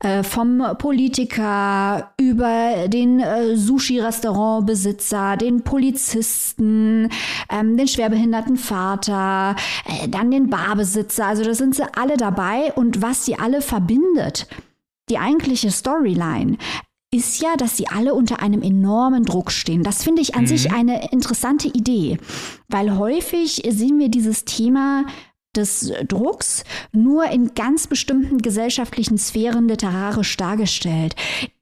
[0.00, 7.08] Äh, vom Politiker über den äh, Sushi-Restaurantbesitzer, den Polizisten,
[7.50, 9.56] ähm, den schwerbehinderten Vater,
[9.86, 11.26] äh, dann den Barbesitzer.
[11.26, 14.46] Also da sind sie alle dabei und was sie alle verbindet,
[15.10, 16.58] die eigentliche Storyline,
[17.12, 19.82] ist ja, dass sie alle unter einem enormen Druck stehen.
[19.82, 20.46] Das finde ich an mhm.
[20.46, 22.18] sich eine interessante Idee,
[22.68, 25.06] weil häufig sehen wir dieses Thema
[25.56, 31.16] des Drucks nur in ganz bestimmten gesellschaftlichen Sphären literarisch dargestellt.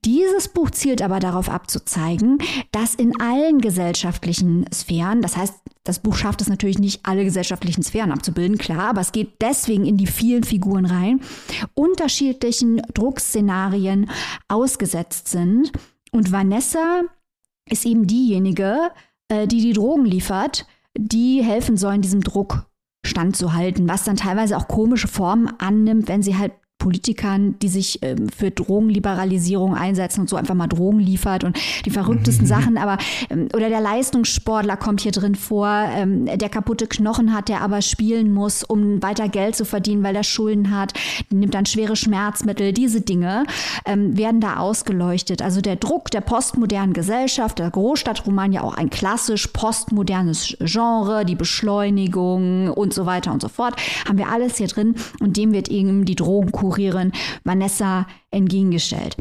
[0.05, 2.39] Dieses Buch zielt aber darauf abzuzeigen,
[2.73, 7.83] dass in allen gesellschaftlichen Sphären, das heißt, das Buch schafft es natürlich nicht, alle gesellschaftlichen
[7.83, 11.21] Sphären abzubilden, klar, aber es geht deswegen in die vielen Figuren rein,
[11.75, 14.11] unterschiedlichen Druckszenarien
[14.49, 15.73] ausgesetzt sind.
[16.11, 17.03] Und Vanessa
[17.69, 18.91] ist eben diejenige,
[19.29, 22.67] äh, die die Drogen liefert, die helfen sollen, diesem Druck
[23.07, 28.29] standzuhalten, was dann teilweise auch komische Formen annimmt, wenn sie halt Politikern, die sich ähm,
[28.29, 32.49] für Drogenliberalisierung einsetzen und so einfach mal Drogen liefert und die verrücktesten mhm.
[32.49, 32.99] Sachen, aber
[33.31, 37.81] ähm, oder der Leistungssportler kommt hier drin vor, ähm, der kaputte Knochen hat, der aber
[37.81, 40.93] spielen muss, um weiter Geld zu verdienen, weil er Schulden hat,
[41.31, 43.45] nimmt dann schwere Schmerzmittel, diese Dinge
[43.87, 45.41] ähm, werden da ausgeleuchtet.
[45.41, 51.37] Also der Druck der postmodernen Gesellschaft, der Großstadtroman ja auch ein klassisch postmodernes Genre, die
[51.37, 53.75] Beschleunigung und so weiter und so fort,
[54.07, 57.13] haben wir alles hier drin und dem wird eben die Drogenkur Kurierin
[57.45, 59.17] Vanessa entgegengestellt.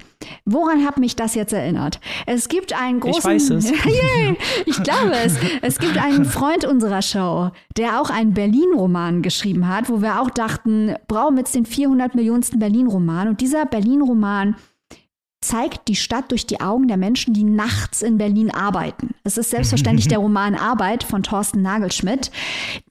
[0.46, 2.00] Woran hat mich das jetzt erinnert?
[2.26, 3.18] Es gibt einen großen.
[3.20, 3.72] Ich weiß es.
[4.66, 5.38] ich glaube es.
[5.62, 10.30] Es gibt einen Freund unserer Show, der auch einen Berlin-Roman geschrieben hat, wo wir auch
[10.30, 13.28] dachten, brauchen wir jetzt den 400 Millionsten Berlin-Roman.
[13.28, 14.56] Und dieser Berlin-Roman
[15.48, 19.16] zeigt die Stadt durch die Augen der Menschen, die nachts in Berlin arbeiten.
[19.24, 22.32] Es ist selbstverständlich der Roman Arbeit von Thorsten Nagelschmidt,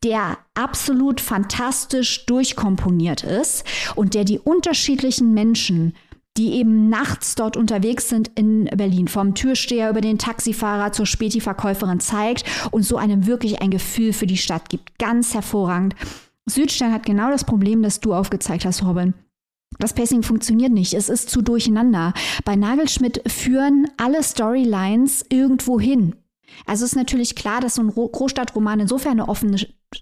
[0.02, 3.64] der absolut fantastisch durchkomponiert ist
[3.94, 5.94] und der die unterschiedlichen Menschen
[6.36, 12.00] die eben nachts dort unterwegs sind in Berlin, vom Türsteher über den Taxifahrer zur Späti-Verkäuferin
[12.00, 14.98] zeigt und so einem wirklich ein Gefühl für die Stadt gibt.
[14.98, 15.94] Ganz hervorragend.
[16.46, 19.14] Südstern hat genau das Problem, das du aufgezeigt hast, Robin.
[19.84, 20.94] Das Pacing funktioniert nicht.
[20.94, 22.14] Es ist zu durcheinander.
[22.46, 26.16] Bei Nagelschmidt führen alle Storylines irgendwo hin.
[26.64, 29.58] Also ist natürlich klar, dass so ein Großstadtroman insofern eine offene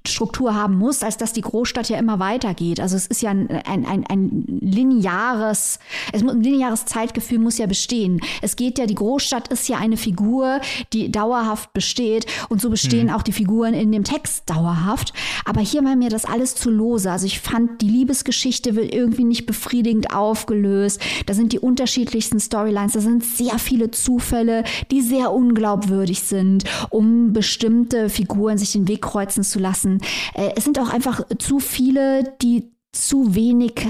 [0.06, 2.80] Struktur haben muss, als dass die Großstadt ja immer weitergeht.
[2.80, 5.78] Also es ist ja ein, ein, ein, ein lineares,
[6.12, 8.20] es, ein lineares Zeitgefühl muss ja bestehen.
[8.40, 10.60] Es geht ja, die Großstadt ist ja eine Figur,
[10.92, 13.16] die dauerhaft besteht und so bestehen hm.
[13.16, 15.12] auch die Figuren in dem Text dauerhaft.
[15.44, 17.10] Aber hier war mir das alles zu lose.
[17.10, 21.00] Also ich fand, die Liebesgeschichte wird irgendwie nicht befriedigend aufgelöst.
[21.26, 27.32] Da sind die unterschiedlichsten Storylines, da sind sehr viele Zufälle, die sehr unglaubwürdig sind, um
[27.32, 30.00] bestimmte Figuren sich den Weg kreuzen zu lassen lassen.
[30.34, 33.88] Äh, es sind auch einfach zu viele, die zu wenig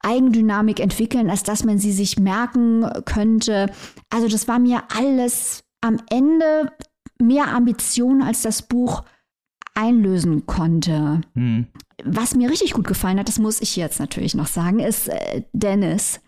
[0.00, 3.70] Eigendynamik entwickeln, als dass man sie sich merken könnte.
[4.10, 6.72] Also das war mir alles am Ende
[7.20, 9.04] mehr Ambition, als das Buch
[9.74, 11.20] einlösen konnte.
[11.34, 11.66] Hm.
[12.04, 15.44] Was mir richtig gut gefallen hat, das muss ich jetzt natürlich noch sagen, ist äh,
[15.52, 16.20] Dennis.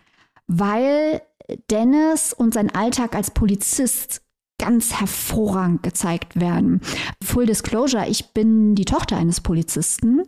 [0.47, 1.21] Weil
[1.69, 4.21] Dennis und sein Alltag als Polizist
[4.57, 6.81] ganz hervorragend gezeigt werden.
[7.21, 10.23] Full Disclosure, ich bin die Tochter eines Polizisten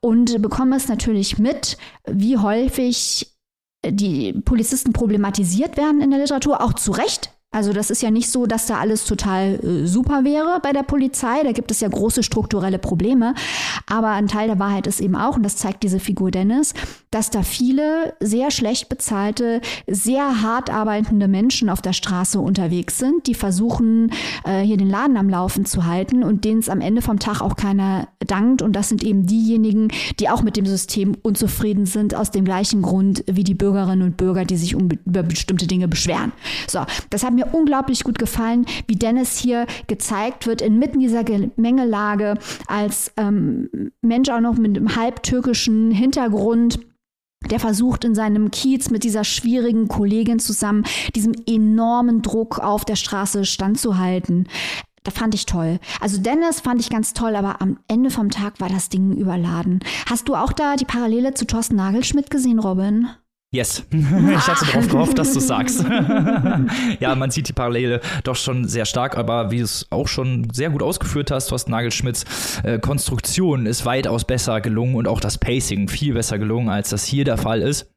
[0.00, 1.76] und bekomme es natürlich mit,
[2.06, 3.34] wie häufig
[3.86, 7.37] die Polizisten problematisiert werden in der Literatur, auch zu Recht.
[7.50, 10.82] Also das ist ja nicht so, dass da alles total äh, super wäre bei der
[10.82, 11.42] Polizei.
[11.44, 13.34] Da gibt es ja große strukturelle Probleme.
[13.86, 16.74] Aber ein Teil der Wahrheit ist eben auch, und das zeigt diese Figur Dennis,
[17.10, 23.26] dass da viele sehr schlecht bezahlte, sehr hart arbeitende Menschen auf der Straße unterwegs sind,
[23.26, 24.12] die versuchen,
[24.44, 27.40] äh, hier den Laden am Laufen zu halten und denen es am Ende vom Tag
[27.40, 28.60] auch keiner dankt.
[28.60, 29.88] Und das sind eben diejenigen,
[30.20, 34.18] die auch mit dem System unzufrieden sind, aus dem gleichen Grund wie die Bürgerinnen und
[34.18, 36.32] Bürger, die sich um, über bestimmte Dinge beschweren.
[36.66, 42.34] So, das hat mir unglaublich gut gefallen, wie Dennis hier gezeigt wird, inmitten dieser Gemengelage
[42.66, 46.80] als ähm, Mensch auch noch mit einem halbtürkischen Hintergrund
[47.50, 52.96] der versucht in seinem Kiez mit dieser schwierigen Kollegin zusammen diesem enormen Druck auf der
[52.96, 54.48] Straße standzuhalten.
[55.04, 55.78] Da fand ich toll.
[56.00, 59.80] Also Dennis fand ich ganz toll, aber am Ende vom Tag war das Ding überladen.
[60.06, 63.08] Hast du auch da die Parallele zu Thorsten Nagelschmidt gesehen, Robin?
[63.50, 63.82] Yes.
[63.92, 65.82] Ich hatte darauf gehofft, dass du sagst.
[67.00, 70.48] ja, man sieht die Parallele doch schon sehr stark, aber wie du es auch schon
[70.52, 75.38] sehr gut ausgeführt hast, Thorsten Nagelschmidts äh, Konstruktion ist weitaus besser gelungen und auch das
[75.38, 77.90] Pacing viel besser gelungen, als das hier der Fall ist.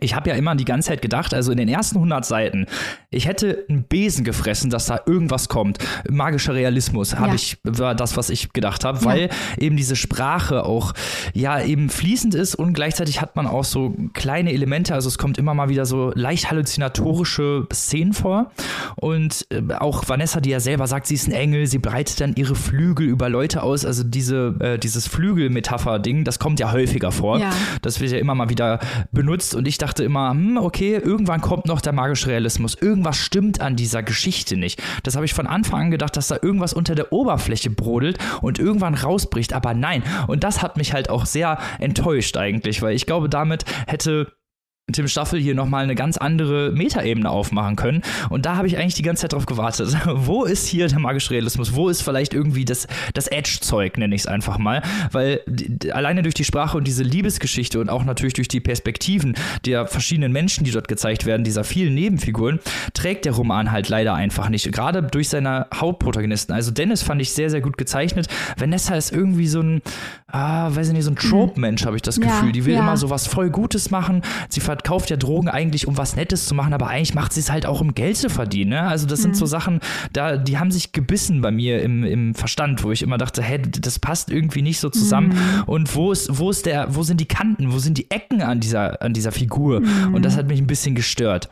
[0.00, 2.66] Ich habe ja immer die ganze Zeit gedacht, also in den ersten 100 Seiten,
[3.10, 5.78] ich hätte einen Besen gefressen, dass da irgendwas kommt.
[6.08, 7.34] Magischer Realismus habe ja.
[7.34, 9.04] ich war das, was ich gedacht habe, ja.
[9.04, 10.94] weil eben diese Sprache auch
[11.34, 15.36] ja eben fließend ist und gleichzeitig hat man auch so kleine Elemente, also es kommt
[15.36, 18.50] immer mal wieder so leicht halluzinatorische Szenen vor
[18.96, 22.34] und äh, auch Vanessa, die ja selber sagt, sie ist ein Engel, sie breitet dann
[22.34, 27.38] ihre Flügel über Leute aus, also diese äh, dieses Flügelmetapher-Ding, das kommt ja häufiger vor,
[27.38, 27.50] ja.
[27.82, 28.80] das wird ja immer mal wieder
[29.12, 32.74] benutzt und ich dachte immer, hm, okay, irgendwann kommt noch der magische Realismus.
[32.74, 34.82] Irgendwas stimmt an dieser Geschichte nicht.
[35.02, 38.58] Das habe ich von Anfang an gedacht, dass da irgendwas unter der Oberfläche brodelt und
[38.58, 39.52] irgendwann rausbricht.
[39.52, 40.02] Aber nein.
[40.28, 44.32] Und das hat mich halt auch sehr enttäuscht eigentlich, weil ich glaube, damit hätte
[44.90, 48.02] Tim Staffel hier nochmal eine ganz andere Metaebene aufmachen können.
[48.30, 49.96] Und da habe ich eigentlich die ganze Zeit drauf gewartet.
[50.06, 51.74] Wo ist hier der magische Realismus?
[51.74, 54.82] Wo ist vielleicht irgendwie das, das Edge-Zeug, nenne ich es einfach mal?
[55.12, 59.36] Weil die, alleine durch die Sprache und diese Liebesgeschichte und auch natürlich durch die Perspektiven
[59.64, 62.58] der verschiedenen Menschen, die dort gezeigt werden, dieser vielen Nebenfiguren,
[62.92, 64.72] trägt der Roman halt leider einfach nicht.
[64.72, 66.52] Gerade durch seine Hauptprotagonisten.
[66.52, 68.26] Also Dennis fand ich sehr, sehr gut gezeichnet.
[68.58, 69.80] Vanessa ist irgendwie so ein,
[70.26, 72.48] ah, weiß ich nicht, so ein Trope-Mensch, habe ich das Gefühl.
[72.48, 72.80] Ja, die will ja.
[72.80, 74.22] immer so was voll Gutes machen.
[74.48, 77.50] Sie verkauft ja Drogen eigentlich, um was Nettes zu machen, aber eigentlich macht sie es
[77.50, 78.70] halt auch, um Geld zu verdienen.
[78.70, 78.82] Ne?
[78.82, 79.22] Also das mhm.
[79.22, 79.80] sind so Sachen,
[80.12, 83.58] da, die haben sich gebissen bei mir im, im Verstand, wo ich immer dachte, hä,
[83.58, 85.28] das passt irgendwie nicht so zusammen.
[85.28, 85.62] Mhm.
[85.66, 88.60] Und wo ist, wo ist der, wo sind die Kanten, wo sind die Ecken an
[88.60, 89.80] dieser, an dieser Figur?
[89.80, 90.14] Mhm.
[90.14, 91.50] Und das hat mich ein bisschen gestört.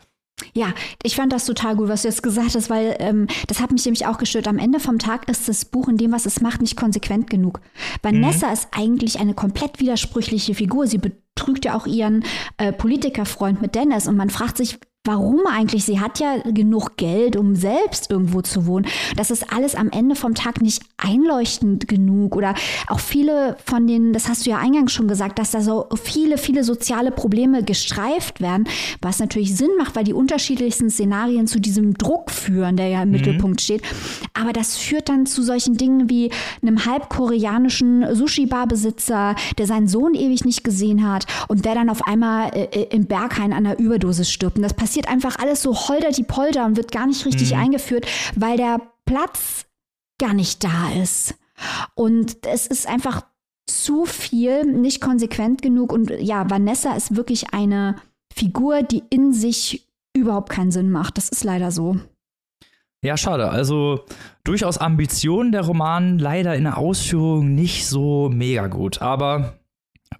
[0.53, 3.71] Ja, ich fand das total gut, was du jetzt gesagt hast, weil ähm, das hat
[3.71, 4.47] mich nämlich auch gestört.
[4.47, 7.61] Am Ende vom Tag ist das Buch in dem, was es macht, nicht konsequent genug.
[8.01, 8.53] Vanessa mhm.
[8.53, 10.87] ist eigentlich eine komplett widersprüchliche Figur.
[10.87, 10.97] Sie
[11.41, 12.23] betrügt ja auch ihren
[12.57, 15.83] äh, Politikerfreund mit Dennis und man fragt sich, Warum eigentlich?
[15.83, 18.85] Sie hat ja genug Geld, um selbst irgendwo zu wohnen.
[19.15, 22.35] Das ist alles am Ende vom Tag nicht einleuchtend genug.
[22.35, 22.53] Oder
[22.87, 26.37] auch viele von denen, das hast du ja eingangs schon gesagt, dass da so viele,
[26.37, 28.65] viele soziale Probleme gestreift werden,
[29.01, 33.09] was natürlich Sinn macht, weil die unterschiedlichsten Szenarien zu diesem Druck führen, der ja im
[33.09, 33.15] mhm.
[33.15, 33.81] Mittelpunkt steht.
[34.33, 40.45] Aber das führt dann zu solchen Dingen wie einem halbkoreanischen Sushi-Bar-Besitzer, der seinen Sohn ewig
[40.45, 44.31] nicht gesehen hat und der dann auf einmal äh, äh im Berghain an einer Überdosis
[44.31, 44.57] stirbt.
[44.57, 47.53] Und das passiert passiert einfach alles so holder die Polder und wird gar nicht richtig
[47.53, 47.59] mhm.
[47.59, 49.65] eingeführt, weil der Platz
[50.21, 51.35] gar nicht da ist.
[51.95, 53.23] Und es ist einfach
[53.67, 55.91] zu viel, nicht konsequent genug.
[55.91, 57.95] Und ja, Vanessa ist wirklich eine
[58.33, 61.17] Figur, die in sich überhaupt keinen Sinn macht.
[61.17, 61.97] Das ist leider so.
[63.03, 63.49] Ja, schade.
[63.49, 64.05] Also
[64.43, 69.01] durchaus Ambitionen der Roman, leider in der Ausführung nicht so mega gut.
[69.01, 69.59] Aber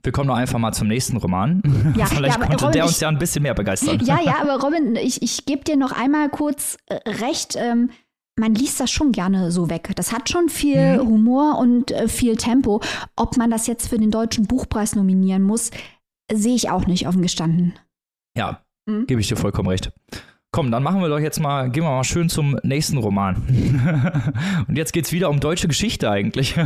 [0.02, 1.62] wir kommen doch einfach mal zum nächsten Roman.
[1.96, 4.00] Ja, Vielleicht ja, konnte Robin, der uns ja ein bisschen mehr begeistern.
[4.04, 7.56] Ja, ja, aber Robin, ich, ich gebe dir noch einmal kurz äh, recht.
[7.56, 7.92] Ähm,
[8.42, 9.92] man liest das schon gerne so weg.
[9.96, 11.08] Das hat schon viel mhm.
[11.08, 12.82] Humor und äh, viel Tempo.
[13.16, 15.70] Ob man das jetzt für den Deutschen Buchpreis nominieren muss,
[16.32, 17.74] sehe ich auch nicht offen gestanden.
[18.36, 19.06] Ja, mhm.
[19.06, 19.94] gebe ich dir vollkommen recht.
[20.52, 23.36] Komm, dann machen wir doch jetzt mal, gehen wir mal schön zum nächsten Roman.
[24.68, 26.56] und jetzt geht es wieder um deutsche Geschichte eigentlich.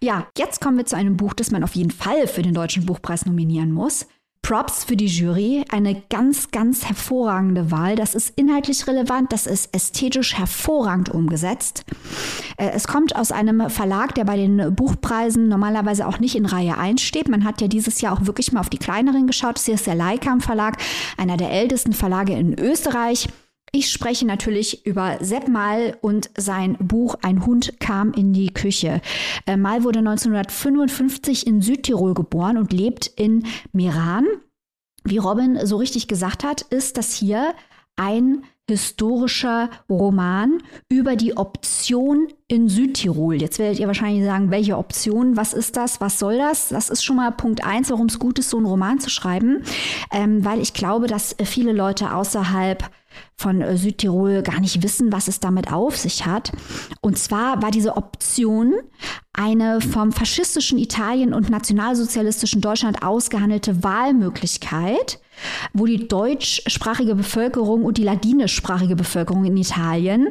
[0.00, 2.86] Ja, jetzt kommen wir zu einem Buch, das man auf jeden Fall für den Deutschen
[2.86, 4.06] Buchpreis nominieren muss.
[4.42, 7.94] Props für die Jury, eine ganz, ganz hervorragende Wahl.
[7.94, 11.84] Das ist inhaltlich relevant, das ist ästhetisch hervorragend umgesetzt.
[12.56, 16.76] Äh, es kommt aus einem Verlag, der bei den Buchpreisen normalerweise auch nicht in Reihe
[16.76, 17.28] 1 steht.
[17.28, 19.54] Man hat ja dieses Jahr auch wirklich mal auf die kleineren geschaut.
[19.56, 20.76] Das hier ist der Leikam Verlag,
[21.16, 23.28] einer der ältesten Verlage in Österreich.
[23.74, 29.00] Ich spreche natürlich über Sepp Mal und sein Buch Ein Hund kam in die Küche.
[29.46, 34.26] Äh, Mal wurde 1955 in Südtirol geboren und lebt in Meran.
[35.04, 37.54] Wie Robin so richtig gesagt hat, ist das hier
[37.96, 40.58] ein historischer Roman
[40.90, 43.40] über die Option in Südtirol.
[43.40, 46.68] Jetzt werdet ihr wahrscheinlich sagen, welche Option, was ist das, was soll das?
[46.68, 49.62] Das ist schon mal Punkt eins, warum es gut ist, so einen Roman zu schreiben,
[50.12, 52.90] ähm, weil ich glaube, dass viele Leute außerhalb
[53.36, 56.52] von äh, Südtirol gar nicht wissen, was es damit auf sich hat.
[57.00, 58.74] Und zwar war diese Option
[59.32, 65.20] eine vom faschistischen Italien und nationalsozialistischen Deutschland ausgehandelte Wahlmöglichkeit,
[65.72, 70.28] wo die deutschsprachige Bevölkerung und die ladinischsprachige Bevölkerung in Italien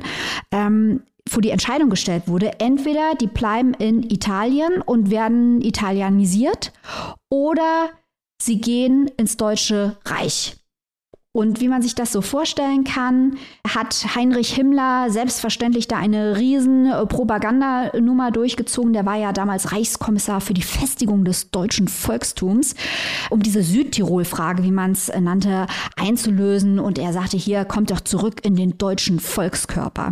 [0.52, 6.74] ähm, vor die Entscheidung gestellt wurde, entweder die bleiben in Italien und werden italienisiert
[7.30, 7.90] oder
[8.42, 10.61] sie gehen ins Deutsche Reich.
[11.34, 16.88] Und wie man sich das so vorstellen kann, hat Heinrich Himmler selbstverständlich da eine riesen
[16.88, 18.92] äh, Propagandanummer durchgezogen.
[18.92, 22.76] Der war ja damals Reichskommissar für die Festigung des deutschen Volkstums,
[23.30, 26.80] um diese Südtirol-Frage, wie man es nannte, einzulösen.
[26.80, 30.10] Und er sagte, hier kommt doch zurück in den deutschen Volkskörper.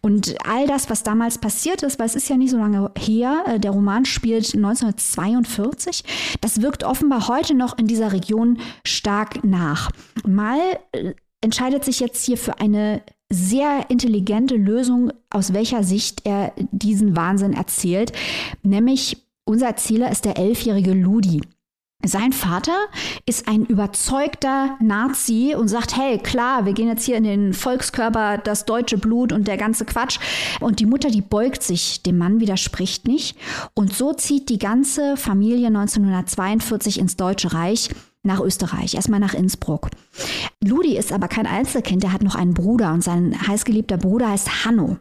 [0.00, 3.42] Und all das, was damals passiert ist, weil es ist ja nicht so lange her,
[3.48, 6.04] äh, der Roman spielt 1942,
[6.40, 9.90] das wirkt offenbar heute noch in dieser Region stark nach.
[10.24, 16.22] Mal Fall äh, entscheidet sich jetzt hier für eine sehr intelligente Lösung, aus welcher Sicht
[16.24, 18.12] er diesen Wahnsinn erzählt.
[18.62, 21.40] Nämlich, unser Erzähler ist der elfjährige Ludi.
[22.04, 22.76] Sein Vater
[23.26, 28.38] ist ein überzeugter Nazi und sagt, hey, klar, wir gehen jetzt hier in den Volkskörper,
[28.38, 30.18] das deutsche Blut und der ganze Quatsch.
[30.60, 33.36] Und die Mutter, die beugt sich, dem Mann widerspricht nicht.
[33.74, 37.88] Und so zieht die ganze Familie 1942 ins Deutsche Reich
[38.22, 39.88] nach Österreich, erstmal nach Innsbruck.
[40.62, 44.64] Ludi ist aber kein Einzelkind, er hat noch einen Bruder und sein heißgeliebter Bruder heißt
[44.64, 44.98] Hanno.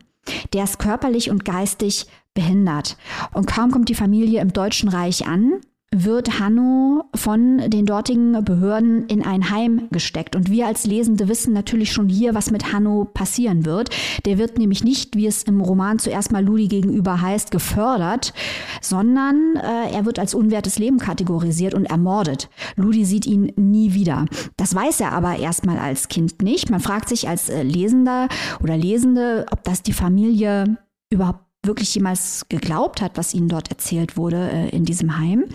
[0.53, 2.97] Der ist körperlich und geistig behindert.
[3.33, 5.61] Und kaum kommt die Familie im Deutschen Reich an,
[5.93, 10.37] wird Hanno von den dortigen Behörden in ein Heim gesteckt.
[10.37, 13.89] Und wir als Lesende wissen natürlich schon hier, was mit Hanno passieren wird.
[14.25, 18.33] Der wird nämlich nicht, wie es im Roman zuerst mal Ludi gegenüber heißt, gefördert,
[18.79, 22.49] sondern äh, er wird als unwertes Leben kategorisiert und ermordet.
[22.77, 24.27] Ludi sieht ihn nie wieder.
[24.55, 26.69] Das weiß er aber erstmal als Kind nicht.
[26.69, 28.29] Man fragt sich als äh, Lesender
[28.63, 30.77] oder Lesende, ob das die Familie
[31.09, 35.45] überhaupt wirklich jemals geglaubt hat, was ihnen dort erzählt wurde äh, in diesem Heim.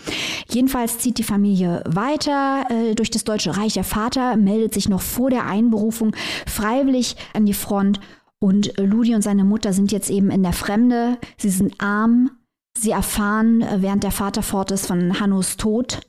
[0.49, 3.75] Jedenfalls zieht die Familie weiter äh, durch das Deutsche Reich.
[3.75, 6.15] Der Vater meldet sich noch vor der Einberufung
[6.47, 8.01] freiwillig an die Front
[8.39, 11.19] und Ludi und seine Mutter sind jetzt eben in der Fremde.
[11.39, 12.31] Sie sind arm.
[12.79, 16.01] Sie erfahren, äh, während der Vater fort ist, von Hannos Tod.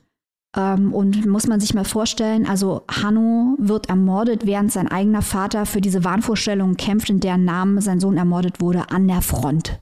[0.56, 5.66] Ähm, und muss man sich mal vorstellen, also Hanno wird ermordet, während sein eigener Vater
[5.66, 9.78] für diese Wahnvorstellung kämpft, in deren Namen sein Sohn ermordet wurde, an der Front.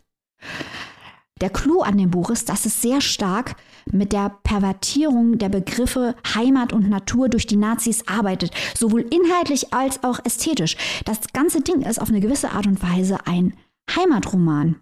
[1.42, 3.56] Der Clou an dem Buch ist, dass es sehr stark
[3.92, 10.02] mit der Pervertierung der Begriffe Heimat und Natur durch die Nazis arbeitet, sowohl inhaltlich als
[10.02, 10.78] auch ästhetisch.
[11.04, 13.54] Das ganze Ding ist auf eine gewisse Art und Weise ein
[13.94, 14.76] Heimatroman.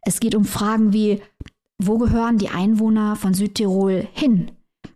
[0.00, 1.20] Es geht um Fragen wie,
[1.78, 4.50] wo gehören die Einwohner von Südtirol hin?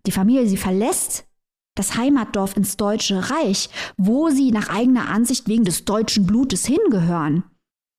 [0.07, 1.27] Die Familie, sie verlässt
[1.75, 3.69] das Heimatdorf ins Deutsche Reich,
[3.99, 7.45] wo sie nach eigener Ansicht wegen des deutschen Blutes hingehören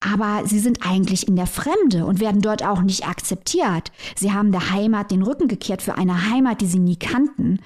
[0.04, 3.92] aber sie sind eigentlich in der Fremde und werden dort auch nicht akzeptiert.
[4.16, 7.60] Sie haben der Heimat den Rücken gekehrt für eine Heimat, die sie nie kannten.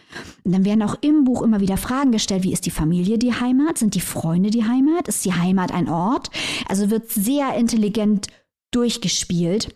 [0.43, 3.33] Und dann werden auch im Buch immer wieder Fragen gestellt, wie ist die Familie die
[3.33, 3.77] Heimat?
[3.77, 5.07] Sind die Freunde die Heimat?
[5.07, 6.29] Ist die Heimat ein Ort?
[6.67, 8.27] Also wird sehr intelligent
[8.71, 9.75] durchgespielt.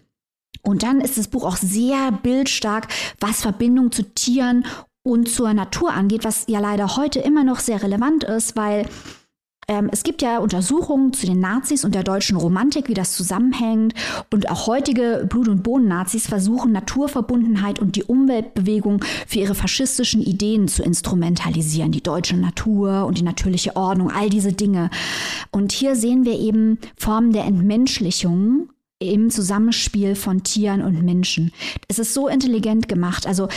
[0.61, 2.87] Und dann ist das Buch auch sehr bildstark,
[3.19, 4.65] was Verbindung zu Tieren
[5.03, 8.87] und zur Natur angeht, was ja leider heute immer noch sehr relevant ist, weil
[9.67, 13.93] ähm, es gibt ja Untersuchungen zu den Nazis und der deutschen Romantik, wie das zusammenhängt.
[14.31, 20.67] Und auch heutige Blut- und Bohnen-Nazis versuchen Naturverbundenheit und die Umweltbewegung für ihre faschistischen Ideen
[20.67, 21.91] zu instrumentalisieren.
[21.91, 24.89] Die deutsche Natur und die natürliche Ordnung, all diese Dinge.
[25.51, 28.69] Und hier sehen wir eben Formen der Entmenschlichung
[29.01, 31.51] im Zusammenspiel von Tieren und Menschen.
[31.87, 33.25] Es ist so intelligent gemacht.
[33.25, 33.47] Also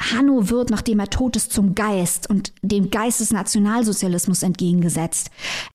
[0.00, 5.30] Hanno wird, nachdem er tot ist, zum Geist und dem Geist des Nationalsozialismus entgegengesetzt.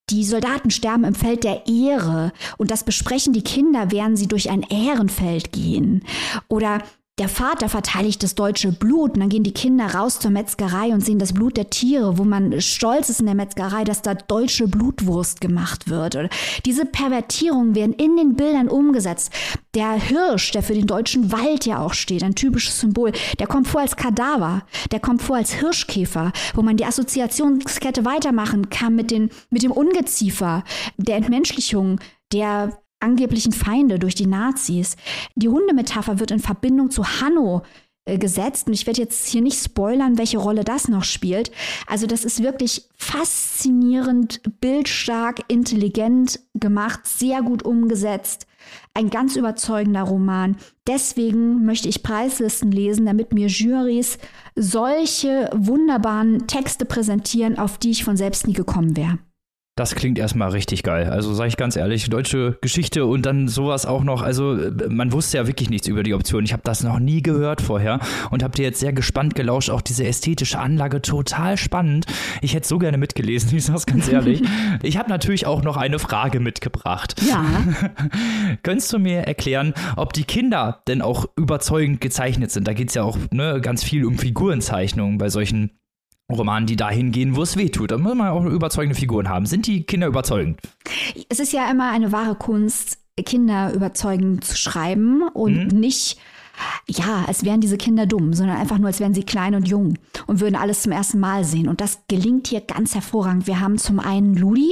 [0.09, 4.49] Die Soldaten sterben im Feld der Ehre und das besprechen die Kinder, während sie durch
[4.49, 6.03] ein Ehrenfeld gehen.
[6.47, 6.81] Oder
[7.19, 11.01] der Vater verteidigt das deutsche Blut und dann gehen die Kinder raus zur Metzgerei und
[11.01, 14.69] sehen das Blut der Tiere, wo man stolz ist in der Metzgerei, dass da deutsche
[14.69, 16.15] Blutwurst gemacht wird.
[16.15, 16.29] Oder
[16.65, 19.31] diese Pervertierungen werden in den Bildern umgesetzt.
[19.75, 23.67] Der Hirsch, der für den deutschen Wald ja auch steht, ein typisches Symbol, der kommt
[23.67, 29.11] vor als Kadaver, der kommt vor als Hirschkäfer, wo man die Assoziationskette weitermachen kann mit,
[29.11, 30.63] den, mit dem Ungeziefer,
[30.97, 31.99] der Entmenschlichung,
[32.31, 34.95] der angeblichen Feinde durch die Nazis.
[35.35, 37.63] Die Hundemetapher wird in Verbindung zu Hanno
[38.09, 41.51] äh, gesetzt und ich werde jetzt hier nicht spoilern, welche Rolle das noch spielt.
[41.87, 48.47] Also das ist wirklich faszinierend, bildstark, intelligent gemacht, sehr gut umgesetzt.
[48.93, 50.57] Ein ganz überzeugender Roman.
[50.87, 54.17] Deswegen möchte ich Preislisten lesen, damit mir Jurys
[54.55, 59.19] solche wunderbaren Texte präsentieren, auf die ich von selbst nie gekommen wäre.
[59.79, 61.09] Das klingt erstmal richtig geil.
[61.09, 64.21] Also sage ich ganz ehrlich, deutsche Geschichte und dann sowas auch noch.
[64.21, 64.57] Also
[64.89, 66.43] man wusste ja wirklich nichts über die Option.
[66.43, 69.69] Ich habe das noch nie gehört vorher und habe dir jetzt sehr gespannt gelauscht.
[69.69, 72.07] Auch diese ästhetische Anlage total spannend.
[72.41, 74.41] Ich hätte so gerne mitgelesen, ich sage ganz ehrlich.
[74.83, 77.15] ich habe natürlich auch noch eine Frage mitgebracht.
[77.25, 77.45] Ja.
[78.63, 82.67] Könntest du mir erklären, ob die Kinder denn auch überzeugend gezeichnet sind?
[82.67, 85.79] Da geht es ja auch ne, ganz viel um Figurenzeichnungen bei solchen
[86.29, 87.91] Romanen, die dahin gehen, wo es weh tut.
[87.91, 89.45] Da muss man auch überzeugende Figuren haben.
[89.45, 90.59] Sind die Kinder überzeugend?
[91.29, 95.79] Es ist ja immer eine wahre Kunst, Kinder überzeugend zu schreiben und mhm.
[95.79, 96.17] nicht,
[96.87, 99.97] ja, als wären diese Kinder dumm, sondern einfach nur, als wären sie klein und jung
[100.27, 101.67] und würden alles zum ersten Mal sehen.
[101.67, 103.47] Und das gelingt hier ganz hervorragend.
[103.47, 104.71] Wir haben zum einen Ludi,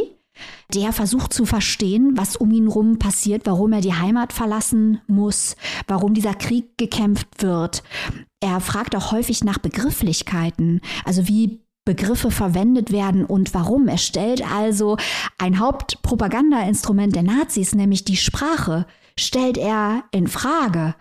[0.74, 5.56] der versucht zu verstehen, was um ihn rum passiert, warum er die Heimat verlassen muss,
[5.88, 7.84] warum dieser Krieg gekämpft wird.
[8.40, 13.88] Er fragt auch häufig nach Begrifflichkeiten, also wie Begriffe verwendet werden und warum.
[13.88, 14.98] Er stellt also
[15.38, 18.86] ein Hauptpropagandainstrument der Nazis, nämlich die Sprache,
[19.18, 20.96] stellt er in Frage.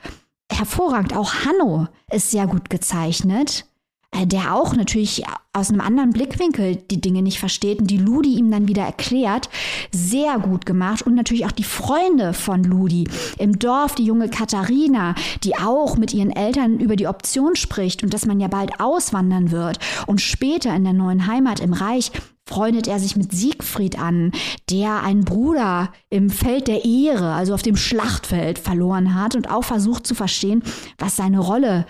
[0.50, 3.66] Hervorragend, auch Hanno ist sehr gut gezeichnet.
[4.12, 8.34] Äh, der auch natürlich aus einem anderen Blickwinkel die Dinge nicht versteht und die Ludi
[8.34, 9.48] ihm dann wieder erklärt,
[9.90, 11.02] sehr gut gemacht.
[11.02, 16.14] Und natürlich auch die Freunde von Ludi im Dorf, die junge Katharina, die auch mit
[16.14, 19.78] ihren Eltern über die Option spricht und dass man ja bald auswandern wird.
[20.06, 22.12] Und später in der neuen Heimat im Reich
[22.48, 24.30] freundet er sich mit Siegfried an,
[24.70, 29.64] der einen Bruder im Feld der Ehre, also auf dem Schlachtfeld verloren hat und auch
[29.64, 30.62] versucht zu verstehen,
[30.98, 31.86] was seine Rolle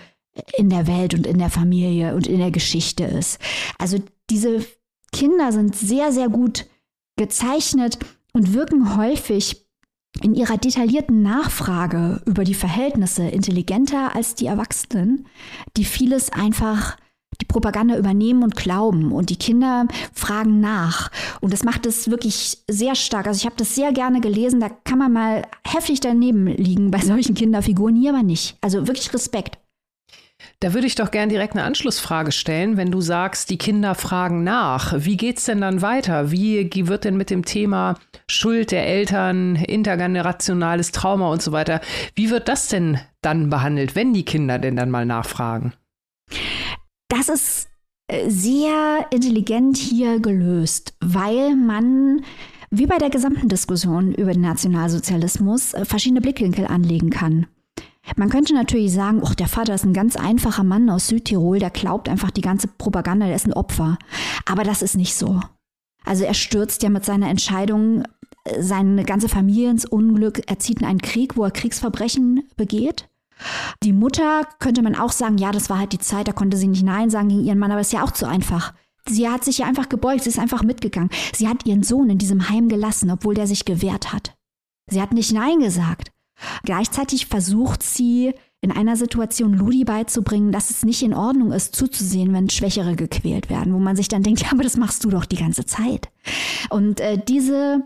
[0.57, 3.39] in der Welt und in der Familie und in der Geschichte ist.
[3.77, 3.97] Also
[4.29, 4.65] diese
[5.11, 6.65] Kinder sind sehr, sehr gut
[7.17, 7.97] gezeichnet
[8.33, 9.67] und wirken häufig
[10.21, 15.27] in ihrer detaillierten Nachfrage über die Verhältnisse intelligenter als die Erwachsenen,
[15.75, 16.97] die vieles einfach
[17.41, 21.11] die Propaganda übernehmen und glauben und die Kinder fragen nach.
[21.39, 23.27] Und das macht es wirklich sehr stark.
[23.27, 26.99] Also ich habe das sehr gerne gelesen, da kann man mal heftig daneben liegen bei
[26.99, 28.57] solchen Kinderfiguren, hier aber nicht.
[28.61, 29.59] Also wirklich Respekt.
[30.59, 34.43] Da würde ich doch gern direkt eine Anschlussfrage stellen, wenn du sagst, die Kinder fragen
[34.43, 34.93] nach.
[34.97, 36.31] Wie geht es denn dann weiter?
[36.31, 41.79] Wie wird denn mit dem Thema Schuld der Eltern, intergenerationales Trauma und so weiter,
[42.15, 45.73] wie wird das denn dann behandelt, wenn die Kinder denn dann mal nachfragen?
[47.07, 47.69] Das ist
[48.07, 52.23] äh, sehr intelligent hier gelöst, weil man
[52.71, 57.45] wie bei der gesamten Diskussion über den Nationalsozialismus äh, verschiedene Blickwinkel anlegen kann.
[58.15, 61.69] Man könnte natürlich sagen, oh, der Vater ist ein ganz einfacher Mann aus Südtirol, der
[61.69, 63.97] glaubt einfach die ganze Propaganda, der ist ein Opfer.
[64.45, 65.41] Aber das ist nicht so.
[66.05, 68.03] Also er stürzt ja mit seiner Entscheidung
[68.45, 70.41] äh, seine ganze Familie ins Unglück.
[70.47, 73.09] Er zieht in einen Krieg, wo er Kriegsverbrechen begeht.
[73.83, 76.67] Die Mutter könnte man auch sagen, ja, das war halt die Zeit, da konnte sie
[76.67, 78.73] nicht Nein sagen gegen ihren Mann, aber das ist ja auch zu einfach.
[79.07, 81.09] Sie hat sich ja einfach gebeugt, sie ist einfach mitgegangen.
[81.33, 84.35] Sie hat ihren Sohn in diesem Heim gelassen, obwohl der sich gewehrt hat.
[84.89, 86.11] Sie hat nicht Nein gesagt.
[86.63, 92.33] Gleichzeitig versucht sie in einer Situation Ludi beizubringen, dass es nicht in Ordnung ist, zuzusehen,
[92.33, 95.25] wenn Schwächere gequält werden, wo man sich dann denkt, ja, aber das machst du doch
[95.25, 96.09] die ganze Zeit.
[96.69, 97.83] Und äh, diese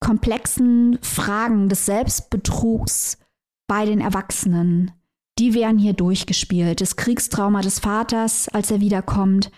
[0.00, 3.18] komplexen Fragen des Selbstbetrugs
[3.66, 4.92] bei den Erwachsenen,
[5.38, 6.80] die werden hier durchgespielt.
[6.80, 9.50] Das Kriegstrauma des Vaters, als er wiederkommt.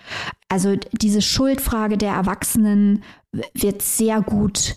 [0.49, 3.05] Also diese Schuldfrage der Erwachsenen
[3.55, 4.77] wird sehr gut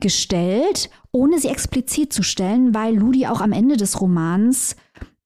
[0.00, 4.76] gestellt, ohne sie explizit zu stellen, weil Ludi auch am Ende des Romans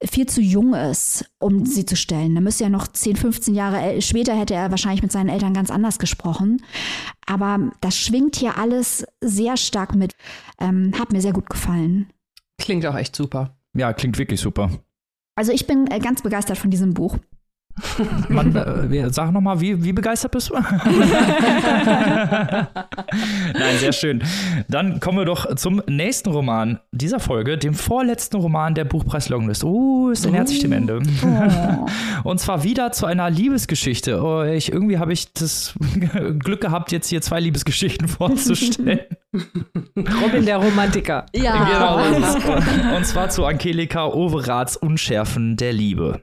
[0.02, 2.34] viel zu jung ist, um sie zu stellen.
[2.34, 5.70] Da müsste ja noch 10, 15 Jahre später hätte er wahrscheinlich mit seinen Eltern ganz
[5.70, 6.62] anders gesprochen.
[7.26, 10.14] Aber das schwingt hier alles sehr stark mit.
[10.58, 12.10] Ähm, hat mir sehr gut gefallen.
[12.58, 13.56] Klingt auch echt super.
[13.74, 14.70] Ja, klingt wirklich super.
[15.34, 17.18] Also ich bin äh, ganz begeistert von diesem Buch.
[18.28, 20.54] Man, äh, sag nochmal, wie, wie begeistert bist du?
[20.54, 20.66] Nein,
[23.78, 24.22] sehr schön.
[24.68, 29.64] Dann kommen wir doch zum nächsten Roman dieser Folge, dem vorletzten Roman der Buchpreis Longlist.
[29.64, 31.00] Oh, ist nähert sich dem Ende.
[31.24, 31.86] Oh.
[32.28, 34.22] Und zwar wieder zu einer Liebesgeschichte.
[34.22, 35.74] Oh, ich, irgendwie habe ich das
[36.38, 39.00] Glück gehabt, jetzt hier zwei Liebesgeschichten vorzustellen.
[40.22, 41.26] Robin der Romantiker.
[41.34, 41.64] Ja.
[41.64, 42.16] Genau.
[42.16, 46.20] Und, und zwar zu Angelika Overats Unschärfen der Liebe.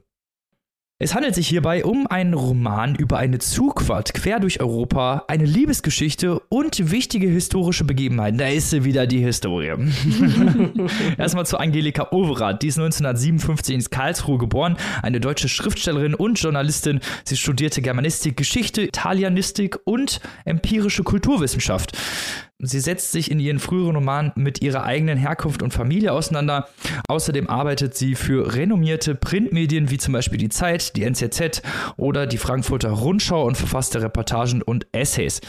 [0.99, 6.39] Es handelt sich hierbei um einen Roman über eine Zugfahrt quer durch Europa, eine Liebesgeschichte
[6.49, 8.39] und wichtige historische Begebenheiten.
[8.39, 9.75] Da ist sie wieder, die Historie.
[11.19, 12.63] Erstmal zu Angelika Overath.
[12.63, 16.99] Die ist 1957 in Karlsruhe geboren, eine deutsche Schriftstellerin und Journalistin.
[17.25, 21.95] Sie studierte Germanistik, Geschichte, Italianistik und empirische Kulturwissenschaft.
[22.59, 26.67] Sie setzt sich in ihren früheren Romanen mit ihrer eigenen Herkunft und Familie auseinander.
[27.07, 31.61] Außerdem arbeitet sie für renommierte Printmedien wie zum Beispiel die Zeit, die NZZ
[31.97, 35.39] oder die Frankfurter Rundschau und verfasste Reportagen und Essays.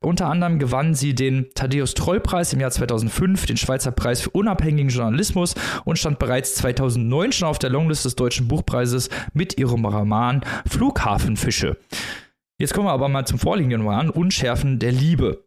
[0.00, 4.90] Unter anderem gewann sie den Thaddeus Troll-Preis im Jahr 2005, den Schweizer Preis für unabhängigen
[4.90, 5.54] Journalismus
[5.84, 11.76] und stand bereits 2009 schon auf der Longlist des Deutschen Buchpreises mit ihrem Roman Flughafenfische.
[12.58, 15.45] Jetzt kommen wir aber mal zum vorliegenden Roman Unschärfen der Liebe.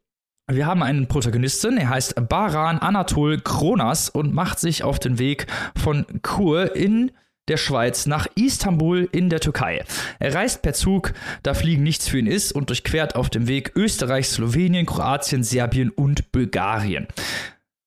[0.52, 5.46] Wir haben einen Protagonisten, er heißt Baran Anatol Kronas und macht sich auf den Weg
[5.78, 7.12] von Kur in
[7.50, 9.84] der Schweiz nach Istanbul in der Türkei.
[10.18, 13.74] Er reist per Zug, da Fliegen nichts für ihn ist, und durchquert auf dem Weg
[13.76, 17.06] Österreich, Slowenien, Kroatien, Serbien und Bulgarien.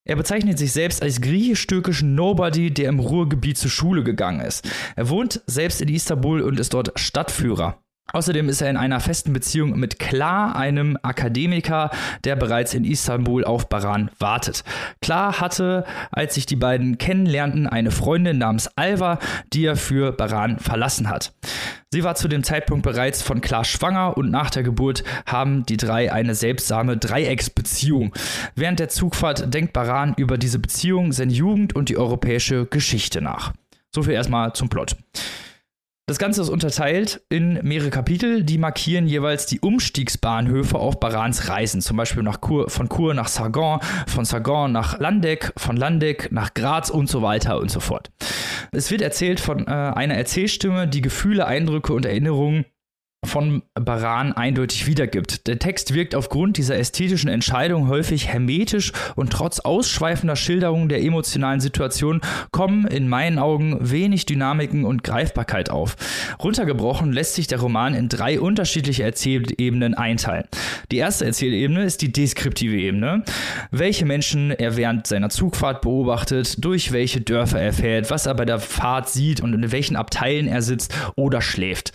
[0.05, 4.69] Er bezeichnet sich selbst als griechisch-türkischen Nobody, der im Ruhrgebiet zur Schule gegangen ist.
[4.95, 7.83] Er wohnt selbst in Istanbul und ist dort Stadtführer.
[8.12, 11.90] Außerdem ist er in einer festen Beziehung mit Klar, einem Akademiker,
[12.24, 14.64] der bereits in Istanbul auf Baran wartet.
[15.00, 19.18] Klar hatte, als sich die beiden kennenlernten, eine Freundin namens Alva,
[19.53, 21.32] die er für Baran verlassen hat.
[21.90, 25.76] Sie war zu dem Zeitpunkt bereits von Klar schwanger und nach der Geburt haben die
[25.76, 28.12] drei eine seltsame Dreiecksbeziehung.
[28.55, 33.53] Während der Zugfahrt denkt Baran über diese Beziehung, seine Jugend und die europäische Geschichte nach.
[33.94, 34.96] So viel erstmal zum Plot.
[36.09, 41.80] Das Ganze ist unterteilt in mehrere Kapitel, die markieren jeweils die Umstiegsbahnhöfe auf Barans Reisen.
[41.80, 43.78] Zum Beispiel nach Kur, von Chur nach Sargon,
[44.09, 48.11] von Sargon nach Landeck, von Landeck nach Graz und so weiter und so fort.
[48.72, 52.64] Es wird erzählt von äh, einer Erzählstimme, die Gefühle, Eindrücke und Erinnerungen
[53.25, 55.47] von Baran eindeutig wiedergibt.
[55.47, 61.61] Der Text wirkt aufgrund dieser ästhetischen Entscheidung häufig hermetisch und trotz ausschweifender Schilderungen der emotionalen
[61.61, 62.20] Situation
[62.51, 65.97] kommen in meinen Augen wenig Dynamiken und Greifbarkeit auf.
[66.43, 70.49] Runtergebrochen lässt sich der Roman in drei unterschiedliche Erzählebenen einteilen.
[70.91, 73.23] Die erste Erzählebene ist die deskriptive Ebene,
[73.70, 78.45] welche Menschen er während seiner Zugfahrt beobachtet, durch welche Dörfer er fährt, was er bei
[78.45, 81.93] der Fahrt sieht und in welchen Abteilen er sitzt oder schläft.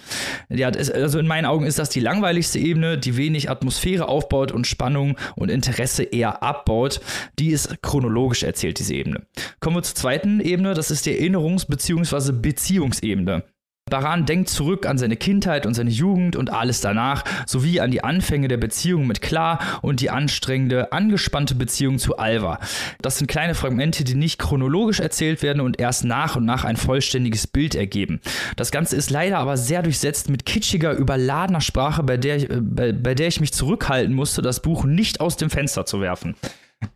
[0.50, 4.68] Ja, also in meinen Augen ist das die langweiligste Ebene, die wenig Atmosphäre aufbaut und
[4.68, 7.02] Spannung und Interesse eher abbaut.
[7.40, 9.26] Die ist chronologisch erzählt, diese Ebene.
[9.60, 12.32] Kommen wir zur zweiten Ebene, das ist die Erinnerungs- bzw.
[12.32, 13.44] Beziehungsebene.
[13.90, 18.04] Baran denkt zurück an seine Kindheit und seine Jugend und alles danach, sowie an die
[18.04, 22.60] Anfänge der Beziehung mit Klar und die anstrengende, angespannte Beziehung zu Alva.
[23.02, 26.78] Das sind kleine Fragmente, die nicht chronologisch erzählt werden und erst nach und nach ein
[26.78, 28.20] vollständiges Bild ergeben.
[28.56, 32.92] Das Ganze ist leider aber sehr durchsetzt mit kitschiger, überladener Sprache, bei der, ich, bei,
[32.92, 36.36] bei der ich mich zurückhalten musste, das Buch nicht aus dem Fenster zu werfen.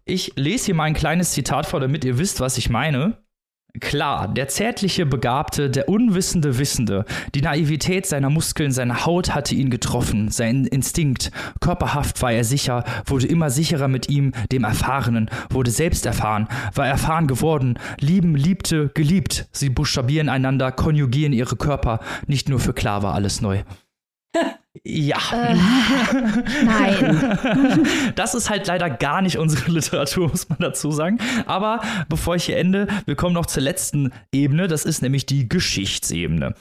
[0.06, 3.18] Ich lese hier mal ein kleines Zitat vor, damit ihr wisst, was ich meine.
[3.80, 9.70] Klar, der zärtliche Begabte, der unwissende Wissende, die Naivität seiner Muskeln, seine Haut hatte ihn
[9.70, 15.72] getroffen, sein Instinkt, körperhaft war er sicher, wurde immer sicherer mit ihm, dem Erfahrenen, wurde
[15.72, 22.50] selbst erfahren, war erfahren geworden, lieben, liebte, geliebt, sie buchstabieren einander, konjugieren ihre Körper, nicht
[22.50, 23.64] nur für klar war alles neu.
[24.84, 25.18] Ja.
[25.34, 25.56] Äh,
[26.66, 27.38] nein.
[28.16, 31.18] Das ist halt leider gar nicht unsere Literatur, muss man dazu sagen.
[31.46, 34.68] Aber bevor ich hier ende, wir kommen noch zur letzten Ebene.
[34.68, 36.54] Das ist nämlich die Geschichtsebene.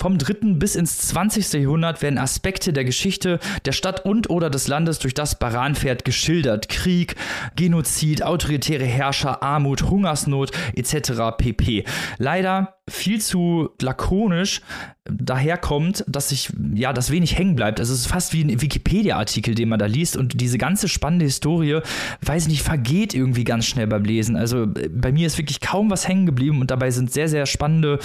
[0.00, 0.54] Vom 3.
[0.54, 1.52] bis ins 20.
[1.54, 6.68] Jahrhundert werden Aspekte der Geschichte der Stadt und oder des Landes durch das Baranpferd geschildert.
[6.68, 7.16] Krieg,
[7.56, 11.36] Genozid, autoritäre Herrscher, Armut, Hungersnot etc.
[11.36, 11.84] pp.
[12.18, 14.60] Leider viel zu lakonisch
[15.04, 17.80] daherkommt, dass sich ja das wenig hängen bleibt.
[17.80, 21.24] Also es ist fast wie ein Wikipedia-Artikel, den man da liest und diese ganze spannende
[21.24, 21.80] Historie,
[22.22, 24.36] weiß nicht, vergeht irgendwie ganz schnell beim Lesen.
[24.36, 27.46] Also äh, bei mir ist wirklich kaum was hängen geblieben und dabei sind sehr, sehr
[27.46, 27.98] spannende,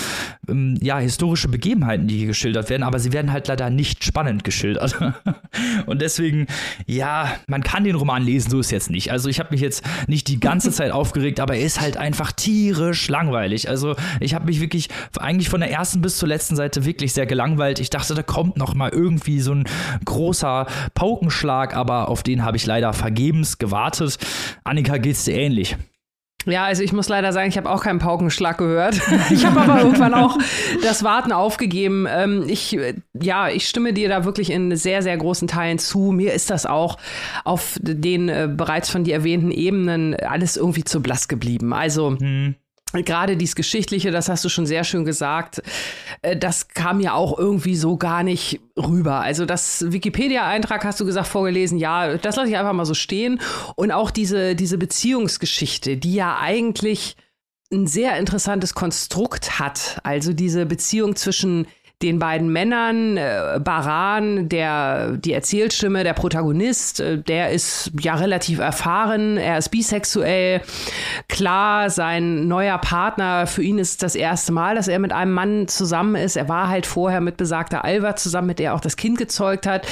[0.50, 4.44] ähm, ja, historische Begebenheiten, die hier geschildert werden, aber sie werden halt leider nicht spannend
[4.44, 5.00] geschildert.
[5.86, 6.48] und deswegen,
[6.86, 9.12] ja, man kann den Roman lesen, so ist jetzt nicht.
[9.12, 12.32] Also ich habe mich jetzt nicht die ganze Zeit aufgeregt, aber er ist halt einfach
[12.32, 13.70] tierisch langweilig.
[13.70, 17.26] Also ich habe mich wirklich eigentlich von der ersten bis zur letzten Seite wirklich sehr
[17.26, 17.80] gelangweilt.
[17.80, 19.66] Ich dachte, da kommt noch mal irgendwie so ein
[20.06, 24.18] großer Paukenschlag, aber auf den habe ich leider vergebens gewartet.
[24.64, 25.78] Annika, geht's dir ähnlich?
[26.46, 29.00] Ja, also ich muss leider sagen, ich habe auch keinen Paukenschlag gehört.
[29.30, 30.38] ich habe aber irgendwann auch
[30.82, 32.08] das Warten aufgegeben.
[32.10, 32.78] Ähm, ich,
[33.14, 36.12] ja, ich stimme dir da wirklich in sehr, sehr großen Teilen zu.
[36.12, 36.98] Mir ist das auch
[37.44, 41.74] auf den äh, bereits von dir erwähnten Ebenen alles irgendwie zu blass geblieben.
[41.74, 42.18] Also.
[42.18, 42.56] Hm
[42.94, 45.62] gerade dies Geschichtliche, das hast du schon sehr schön gesagt,
[46.22, 49.22] äh, das kam ja auch irgendwie so gar nicht rüber.
[49.22, 53.40] Also das Wikipedia-Eintrag hast du gesagt, vorgelesen, ja, das lasse ich einfach mal so stehen.
[53.76, 57.16] Und auch diese, diese Beziehungsgeschichte, die ja eigentlich
[57.72, 60.00] ein sehr interessantes Konstrukt hat.
[60.04, 61.68] Also diese Beziehung zwischen
[62.02, 68.60] den beiden Männern, äh, Baran, der die Erzählstimme, der Protagonist, äh, der ist ja relativ
[68.60, 70.62] erfahren, er ist bisexuell.
[71.28, 75.68] Klar, sein neuer Partner, für ihn ist das erste Mal, dass er mit einem Mann
[75.68, 76.38] zusammen ist.
[76.38, 79.68] Er war halt vorher mit besagter Alva zusammen, mit der er auch das Kind gezeugt
[79.68, 79.86] hat,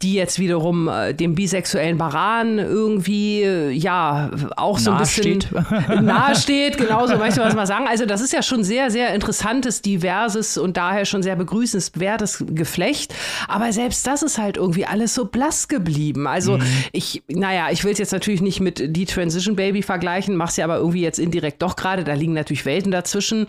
[0.00, 5.48] die jetzt wiederum äh, dem bisexuellen Baran irgendwie, äh, ja, auch so ein bisschen steht.
[6.00, 6.78] nahe steht.
[6.78, 7.86] Genauso möchte man es mal sagen.
[7.86, 13.14] Also das ist ja schon sehr, sehr interessantes, diverses und daher schon sehr begrüßenswertes Geflecht.
[13.48, 16.26] Aber selbst das ist halt irgendwie alles so blass geblieben.
[16.26, 16.62] Also mhm.
[16.92, 20.64] ich, naja, ich will es jetzt natürlich nicht mit die Transition Baby vergleichen, mach's ja
[20.64, 22.04] aber irgendwie jetzt indirekt doch gerade.
[22.04, 23.46] Da liegen natürlich Welten dazwischen.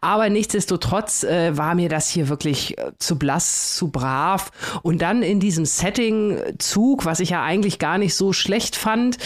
[0.00, 4.50] Aber nichtsdestotrotz äh, war mir das hier wirklich äh, zu blass, zu brav.
[4.82, 9.18] Und dann in diesem Setting Zug, was ich ja eigentlich gar nicht so schlecht fand.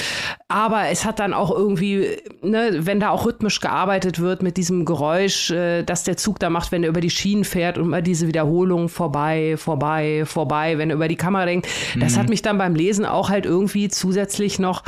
[0.49, 4.85] Aber es hat dann auch irgendwie, ne, wenn da auch rhythmisch gearbeitet wird mit diesem
[4.85, 8.03] Geräusch, äh, dass der Zug da macht, wenn er über die Schienen fährt und mal
[8.03, 11.69] diese diese Wiederholung vorbei, vorbei, vorbei, wenn er über die Kamera denkt.
[12.01, 12.21] Das mhm.
[12.21, 14.83] hat mich dann beim Lesen auch halt irgendwie zusätzlich noch,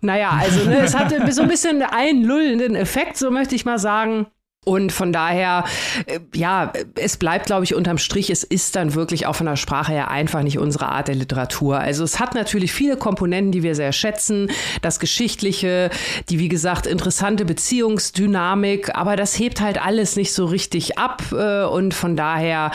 [0.00, 3.78] naja, also ne, es hatte so ein bisschen einen lullenden Effekt, so möchte ich mal
[3.78, 4.26] sagen.
[4.64, 5.64] Und von daher,
[6.06, 9.56] äh, ja, es bleibt, glaube ich, unterm Strich, es ist dann wirklich auch von der
[9.56, 11.78] Sprache her einfach nicht unsere Art der Literatur.
[11.78, 14.50] Also es hat natürlich viele Komponenten, die wir sehr schätzen.
[14.82, 15.90] Das Geschichtliche,
[16.28, 21.22] die, wie gesagt, interessante Beziehungsdynamik, aber das hebt halt alles nicht so richtig ab.
[21.32, 22.70] Äh, und von daher,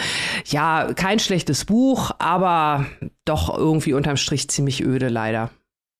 [0.46, 2.86] ja, kein schlechtes Buch, aber
[3.26, 5.52] doch irgendwie unterm Strich ziemlich öde leider.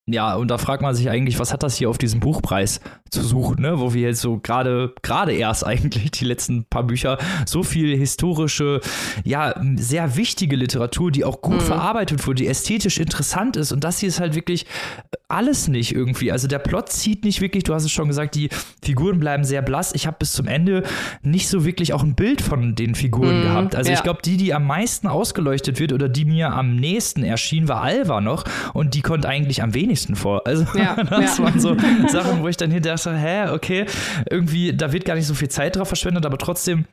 [0.06, 3.22] Ja, und da fragt man sich eigentlich, was hat das hier auf diesem Buchpreis zu
[3.22, 3.80] suchen, ne?
[3.80, 8.82] wo wir jetzt so gerade gerade erst eigentlich die letzten paar Bücher so viel historische,
[9.24, 11.62] ja, sehr wichtige Literatur, die auch gut mhm.
[11.62, 14.66] verarbeitet wurde, die ästhetisch interessant ist und das hier ist halt wirklich
[15.30, 16.32] alles nicht irgendwie.
[16.32, 18.50] Also der Plot zieht nicht wirklich, du hast es schon gesagt, die
[18.84, 19.94] Figuren bleiben sehr blass.
[19.96, 20.84] Ich habe bis zum Ende
[21.24, 23.76] nicht so wirklich auch ein Bild von den Figuren mhm, gehabt.
[23.76, 23.98] Also ja.
[23.98, 27.82] ich glaube, die, die am meisten ausgeleuchtet wird oder die mir am nächsten erschien, war
[27.82, 28.44] Alva noch
[28.74, 30.46] und die konnte eigentlich am wenigsten wenigsten vor.
[30.46, 31.44] Also ja, das ja.
[31.44, 31.76] waren so
[32.08, 33.86] Sachen, wo ich dann hinterher dachte, hä, okay,
[34.30, 36.86] irgendwie, da wird gar nicht so viel Zeit drauf verschwendet, aber trotzdem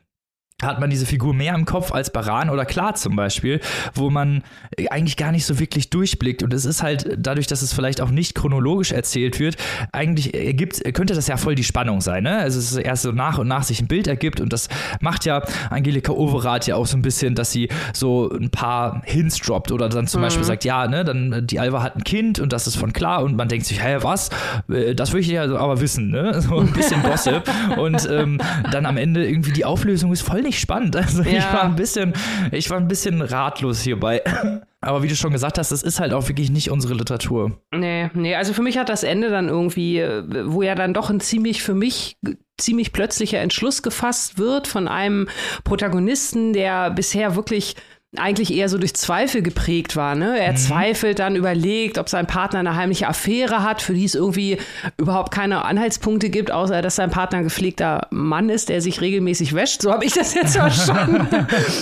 [0.61, 3.59] hat man diese Figur mehr im Kopf als Baran oder Klar zum Beispiel,
[3.93, 4.43] wo man
[4.89, 6.43] eigentlich gar nicht so wirklich durchblickt.
[6.43, 9.57] Und es ist halt dadurch, dass es vielleicht auch nicht chronologisch erzählt wird,
[9.91, 12.23] eigentlich ergibt, könnte das ja voll die Spannung sein.
[12.23, 12.37] Ne?
[12.37, 15.25] Also es ist erst so nach und nach sich ein Bild ergibt und das macht
[15.25, 19.71] ja Angelika Overath ja auch so ein bisschen, dass sie so ein paar Hints droppt
[19.71, 20.25] oder dann zum mhm.
[20.25, 23.23] Beispiel sagt, ja, ne, dann die Alva hat ein Kind und das ist von Klar
[23.23, 24.29] und man denkt sich, hä, was?
[24.69, 26.41] Äh, das will ich ja aber wissen, ne?
[26.51, 27.43] So ein bisschen Gossip.
[27.77, 28.39] und ähm,
[28.71, 30.95] dann am Ende irgendwie die Auflösung ist voll nicht spannend.
[31.01, 31.39] Also ja.
[31.39, 32.13] ich war ein bisschen,
[32.51, 34.21] ich war ein bisschen ratlos hierbei.
[34.81, 37.59] Aber wie du schon gesagt hast, das ist halt auch wirklich nicht unsere Literatur.
[37.71, 40.03] Nee, nee, also für mich hat das Ende dann irgendwie,
[40.45, 42.17] wo ja dann doch ein ziemlich für mich
[42.57, 45.27] ziemlich plötzlicher Entschluss gefasst wird von einem
[45.63, 47.75] Protagonisten, der bisher wirklich
[48.17, 50.15] eigentlich eher so durch Zweifel geprägt war.
[50.15, 50.37] Ne?
[50.37, 50.57] Er mhm.
[50.57, 54.57] zweifelt dann, überlegt, ob sein Partner eine heimliche Affäre hat, für die es irgendwie
[54.97, 59.53] überhaupt keine Anhaltspunkte gibt, außer dass sein Partner ein gepflegter Mann ist, der sich regelmäßig
[59.53, 59.81] wäscht.
[59.81, 61.25] So habe ich das jetzt verstanden.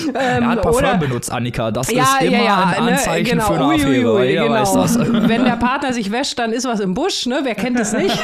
[0.09, 1.71] ähm, er hat Parfum oder, benutzt, Annika.
[1.71, 4.13] Das ja, ist immer ja, ja, ein ne, Anzeichen ne, genau, für eine ui, Affäre.
[4.13, 4.49] Ui, genau.
[4.51, 4.99] weiß das.
[4.99, 7.25] Wenn der Partner sich wäscht, dann ist was im Busch.
[7.25, 7.39] Ne?
[7.41, 8.15] Wer kennt das nicht?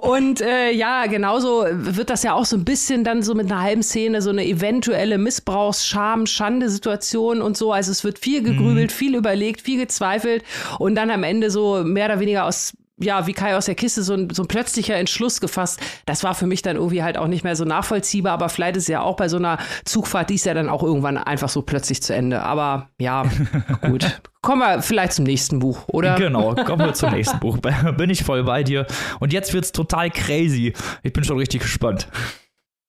[0.00, 3.62] Und äh, ja, genauso wird das ja auch so ein bisschen dann so mit einer
[3.62, 7.72] halben Szene so eine eventuelle Missbrauchsscham Scham, Schande-Situation und so.
[7.72, 8.94] Also es wird viel gegrübelt, mhm.
[8.94, 10.44] viel überlegt, viel gezweifelt
[10.78, 12.72] und dann am Ende so mehr oder weniger aus
[13.02, 15.80] ja, wie Kai aus der Kiste, so ein, so ein plötzlicher Entschluss gefasst.
[16.04, 18.88] Das war für mich dann irgendwie halt auch nicht mehr so nachvollziehbar, aber vielleicht ist
[18.88, 22.02] ja auch bei so einer Zugfahrt, die ist ja dann auch irgendwann einfach so plötzlich
[22.02, 22.42] zu Ende.
[22.42, 23.24] Aber ja,
[23.80, 24.20] gut.
[24.42, 26.16] Kommen wir vielleicht zum nächsten Buch, oder?
[26.16, 27.56] Genau, kommen wir zum nächsten Buch.
[27.96, 28.86] Bin ich voll bei dir.
[29.18, 30.74] Und jetzt wird's total crazy.
[31.02, 32.06] Ich bin schon richtig gespannt.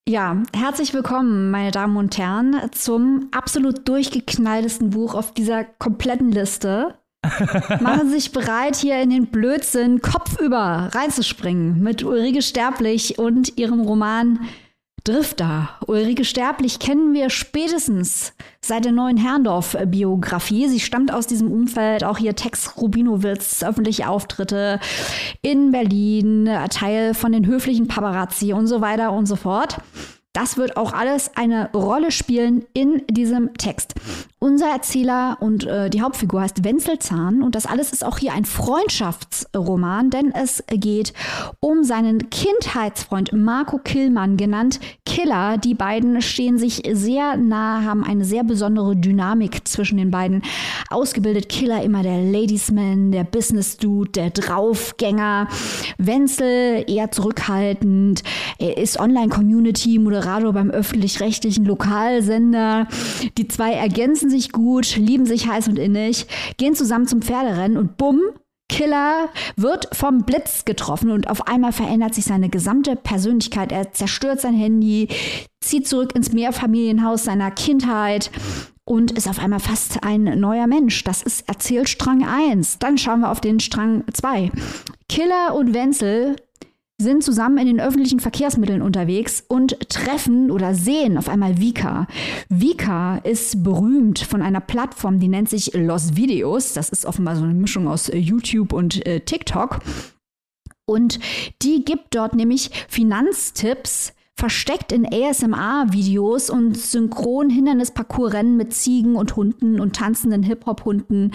[0.10, 6.96] Ja, herzlich willkommen, meine Damen und Herren, zum absolut durchgeknalltesten Buch auf dieser kompletten Liste.
[7.82, 13.82] Machen Sie sich bereit, hier in den Blödsinn kopfüber reinzuspringen mit Ulrike Sterblich und ihrem
[13.82, 14.40] Roman
[15.04, 15.70] Drifter.
[15.88, 18.34] Ulrike Sterblich kennen wir spätestens
[18.64, 20.68] seit der neuen Herrndorf-Biografie.
[20.68, 24.80] Sie stammt aus diesem Umfeld, auch hier Tex Rubinowitz, öffentliche Auftritte
[25.42, 29.78] in Berlin, Teil von den höflichen Paparazzi und so weiter und so fort.
[30.34, 33.96] Das wird auch alles eine Rolle spielen in diesem Text.
[34.44, 38.46] Unser Erzähler und äh, die Hauptfigur heißt Wenzelzahn und das alles ist auch hier ein
[38.46, 41.14] Freundschaftsroman, denn es geht
[41.60, 45.60] um seinen Kindheitsfreund Marco Killmann, genannt Killer.
[45.60, 50.42] Die beiden stehen sich sehr nah, haben eine sehr besondere Dynamik zwischen den beiden.
[50.90, 55.50] Ausgebildet Killer immer der Ladiesman, der Business Dude, der Draufgänger.
[56.00, 58.24] Wenzel eher zurückhaltend.
[58.58, 62.88] Er ist Online-Community-Moderator Moderator beim öffentlich-rechtlichen Lokalsender.
[63.38, 66.26] Die zwei ergänzen sich gut, lieben sich heiß und innig,
[66.58, 68.22] gehen zusammen zum Pferderennen und bumm,
[68.72, 69.28] Killer
[69.58, 73.72] wird vom Blitz getroffen und auf einmal verändert sich seine gesamte Persönlichkeit.
[73.74, 75.10] Er zerstört sein Handy,
[75.60, 78.32] zieht zurück ins Mehrfamilienhaus seiner Kindheit
[78.86, 81.04] und ist auf einmal fast ein neuer Mensch.
[81.04, 82.80] Das ist Erzählstrang 1.
[82.80, 84.52] Dann schauen wir auf den Strang 2.
[85.10, 86.38] Killer und Wenzel
[87.02, 92.08] sind zusammen in den öffentlichen Verkehrsmitteln unterwegs und treffen oder sehen auf einmal Vika.
[92.50, 96.74] Vika ist berühmt von einer Plattform, die nennt sich Los Videos.
[96.74, 99.80] Das ist offenbar so eine Mischung aus äh, YouTube und äh, TikTok.
[100.86, 101.20] Und
[101.62, 109.80] die gibt dort nämlich Finanztipps versteckt in ASMR-Videos und synchron Hindernisparcours-Rennen mit Ziegen und Hunden
[109.80, 111.32] und tanzenden Hip-Hop-Hunden.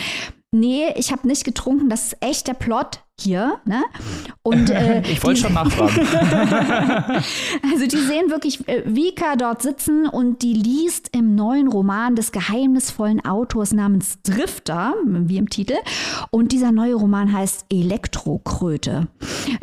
[0.52, 3.82] Nee, ich habe nicht getrunken, das ist echt der Plot hier, ne?
[4.42, 6.06] Und äh, ich wollte schon nachfragen.
[7.72, 12.30] also die sehen wirklich äh, Vika dort sitzen und die liest im neuen Roman des
[12.30, 15.74] geheimnisvollen Autors namens Drifter, wie im Titel.
[16.30, 19.08] Und dieser neue Roman heißt Elektrokröte.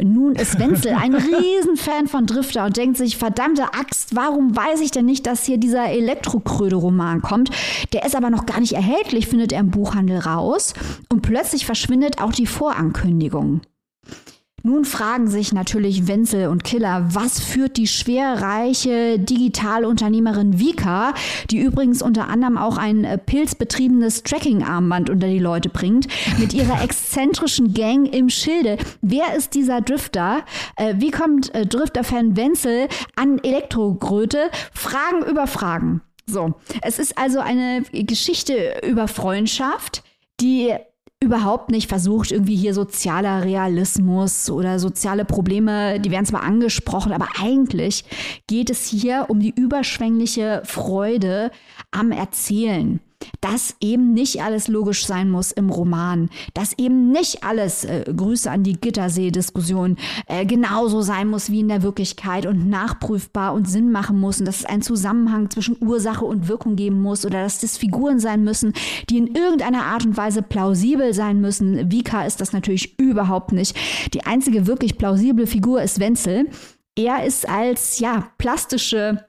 [0.01, 4.89] Nun ist Wenzel ein Riesenfan von Drifter und denkt sich, verdammte Axt, warum weiß ich
[4.89, 7.51] denn nicht, dass hier dieser Elektrokröte-Roman kommt?
[7.93, 10.73] Der ist aber noch gar nicht erhältlich, findet er im Buchhandel raus.
[11.09, 13.42] Und plötzlich verschwindet auch die Vorankündigung.
[14.65, 21.13] Nun fragen sich natürlich Wenzel und Killer, was führt die schwerreiche Digitalunternehmerin Vika,
[21.51, 26.07] die übrigens unter anderem auch ein äh, pilzbetriebenes Tracking-Armband unter die Leute bringt,
[26.39, 28.77] mit ihrer exzentrischen Gang im Schilde.
[29.01, 30.45] Wer ist dieser Drifter?
[30.77, 32.87] Äh, wie kommt äh, Drifter-Fan Wenzel
[33.17, 34.49] an Elektrogröte?
[34.71, 36.03] Fragen über Fragen.
[36.25, 40.03] So, es ist also eine Geschichte über Freundschaft,
[40.39, 40.73] die
[41.23, 47.27] überhaupt nicht versucht, irgendwie hier sozialer Realismus oder soziale Probleme, die werden zwar angesprochen, aber
[47.41, 48.03] eigentlich
[48.47, 51.51] geht es hier um die überschwängliche Freude
[51.91, 52.99] am Erzählen
[53.41, 58.49] dass eben nicht alles logisch sein muss im Roman, dass eben nicht alles, äh, Grüße
[58.49, 59.97] an die Gittersee-Diskussion,
[60.27, 64.45] äh, genauso sein muss wie in der Wirklichkeit und nachprüfbar und Sinn machen muss und
[64.45, 68.43] dass es einen Zusammenhang zwischen Ursache und Wirkung geben muss oder dass das Figuren sein
[68.43, 68.73] müssen,
[69.09, 71.91] die in irgendeiner Art und Weise plausibel sein müssen.
[71.91, 73.75] Vika ist das natürlich überhaupt nicht.
[74.13, 76.49] Die einzige wirklich plausible Figur ist Wenzel.
[76.95, 79.25] Er ist als ja plastische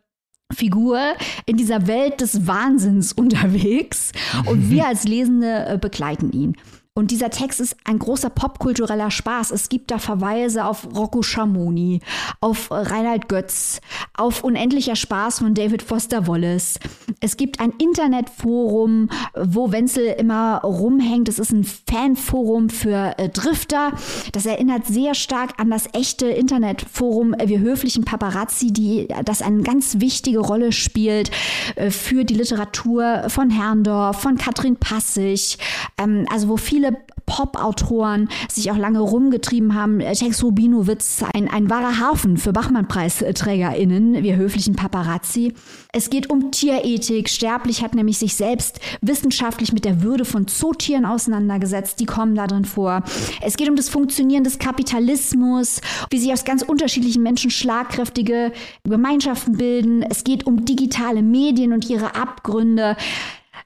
[0.53, 1.01] Figur
[1.47, 4.13] in dieser Welt des Wahnsinns unterwegs
[4.47, 6.57] und wir als Lesende äh, begleiten ihn.
[6.97, 9.51] Und dieser Text ist ein großer popkultureller Spaß.
[9.51, 11.99] Es gibt da Verweise auf Rocco Schamoni,
[12.41, 13.81] auf Reinhard Götz,
[14.17, 16.79] auf Unendlicher Spaß von David Foster Wallace.
[17.19, 21.29] Es gibt ein Internetforum, wo Wenzel immer rumhängt.
[21.29, 23.91] Es ist ein Fanforum für äh, Drifter.
[24.31, 29.65] Das erinnert sehr stark an das echte Internetforum äh, Wir höflichen Paparazzi, die das eine
[29.65, 31.33] ganz wichtige Rolle spielt
[31.75, 35.59] äh, für die Literatur von Herrndorf, von Katrin Passig.
[35.99, 40.01] Ähm, also wo viele viele Pop-Autoren sich auch lange rumgetrieben haben.
[40.01, 45.55] Tex Rubinowitz, ein, ein wahrer Hafen für Bachmann-Preisträgerinnen, wir höflichen Paparazzi.
[45.93, 47.31] Es geht um Tierethik.
[47.31, 51.99] Sterblich hat nämlich sich selbst wissenschaftlich mit der Würde von Zootieren auseinandergesetzt.
[52.01, 53.03] Die kommen da drin vor.
[53.41, 55.81] Es geht um das Funktionieren des Kapitalismus,
[56.11, 58.53] wie sich aus ganz unterschiedlichen Menschen schlagkräftige
[58.85, 60.03] Gemeinschaften bilden.
[60.03, 62.97] Es geht um digitale Medien und ihre Abgründe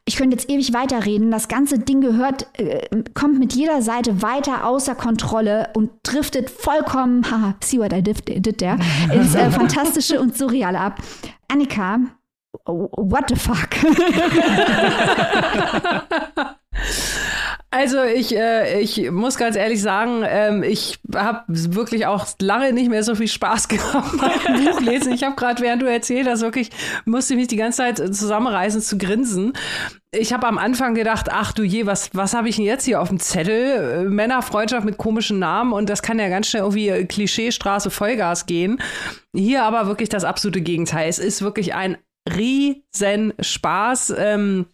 [0.09, 1.31] ich könnte jetzt ewig weiterreden.
[1.31, 7.25] Das ganze Ding gehört, äh, kommt mit jeder Seite weiter außer Kontrolle und driftet vollkommen,
[7.31, 8.79] haha, see what I did, did there,
[9.13, 11.03] ins äh, Fantastische und Surreale ab.
[11.49, 12.01] Annika,
[12.65, 13.69] what the fuck?
[17.71, 22.89] Also ich, äh, ich muss ganz ehrlich sagen, ähm, ich habe wirklich auch lange nicht
[22.89, 25.13] mehr so viel Spaß gehabt beim Buchlesen.
[25.13, 26.71] Ich habe gerade, während du erzählt hast, wirklich
[27.05, 29.53] musste ich mich die ganze Zeit zusammenreißen zu grinsen.
[30.13, 33.03] Ich habe am Anfang gedacht, ach du je, was, was habe ich denn jetzt hier
[33.03, 34.05] auf dem Zettel?
[34.07, 38.81] Äh, Männerfreundschaft mit komischen Namen und das kann ja ganz schnell irgendwie Klischeestraße Vollgas gehen.
[39.37, 41.11] Hier aber wirklich das absolute Gegenteil.
[41.11, 41.99] Es ist wirklich ein
[42.35, 44.15] riesen Spaß.
[44.17, 44.67] Ähm,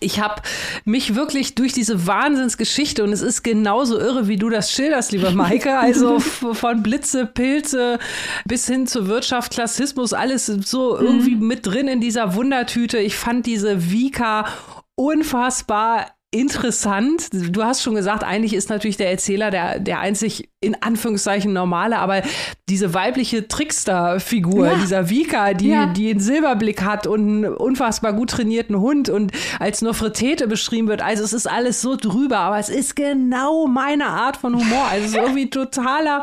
[0.00, 0.42] ich habe
[0.84, 5.30] mich wirklich durch diese Wahnsinnsgeschichte und es ist genauso irre, wie du das schilderst, lieber
[5.30, 5.72] Maike.
[5.82, 7.98] Also von Blitze, Pilze
[8.44, 11.46] bis hin zu Wirtschaft, Klassismus, alles so irgendwie mhm.
[11.46, 12.98] mit drin in dieser Wundertüte.
[12.98, 14.46] Ich fand diese Vika
[14.94, 17.28] unfassbar interessant.
[17.30, 21.98] Du hast schon gesagt, eigentlich ist natürlich der Erzähler der, der einzig in Anführungszeichen normale,
[21.98, 22.22] aber
[22.70, 24.74] diese weibliche Trickster-Figur, ja.
[24.76, 25.86] dieser Vika, die, ja.
[25.86, 31.02] die einen Silberblick hat und einen unfassbar gut trainierten Hund und als Nofretete beschrieben wird.
[31.02, 34.86] Also es ist alles so drüber, aber es ist genau meine Art von Humor.
[34.90, 36.22] Also es ist irgendwie totaler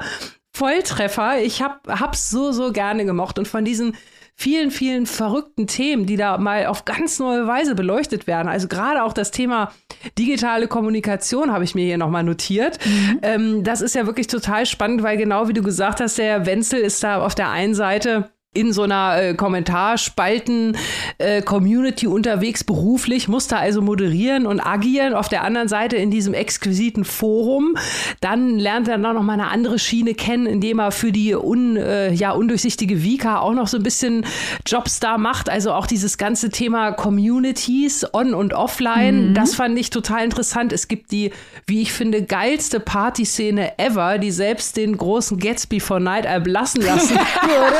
[0.53, 1.39] Volltreffer.
[1.39, 3.95] Ich hab, hab's so, so gerne gemocht und von diesen
[4.39, 8.47] vielen, vielen verrückten Themen, die da mal auf ganz neue Weise beleuchtet werden.
[8.47, 9.73] Also gerade auch das Thema
[10.17, 12.79] digitale Kommunikation habe ich mir hier nochmal notiert.
[12.85, 13.19] Mhm.
[13.21, 16.79] Ähm, das ist ja wirklich total spannend, weil genau wie du gesagt hast, der Wenzel
[16.79, 23.57] ist da auf der einen Seite in so einer äh, Kommentarspalten-Community äh, unterwegs beruflich, musste
[23.57, 25.13] also moderieren und agieren.
[25.13, 27.75] Auf der anderen Seite in diesem exquisiten Forum.
[28.21, 32.11] Dann lernt er noch mal eine andere Schiene kennen, indem er für die un, äh,
[32.11, 34.25] ja, undurchsichtige Vika auch noch so ein bisschen
[34.65, 35.47] Jobs da macht.
[35.47, 39.29] Also auch dieses ganze Thema Communities on und offline.
[39.29, 39.35] Mhm.
[39.35, 40.73] Das fand ich total interessant.
[40.73, 41.29] Es gibt die,
[41.67, 47.15] wie ich finde, geilste Partyszene ever, die selbst den großen Gatsby von Night erblassen lassen
[47.15, 47.77] würde.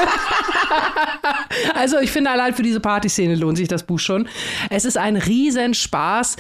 [1.76, 4.28] also ich finde allein für diese Partyszene lohnt sich das Buch schon.
[4.70, 6.36] Es ist ein Riesenspaß.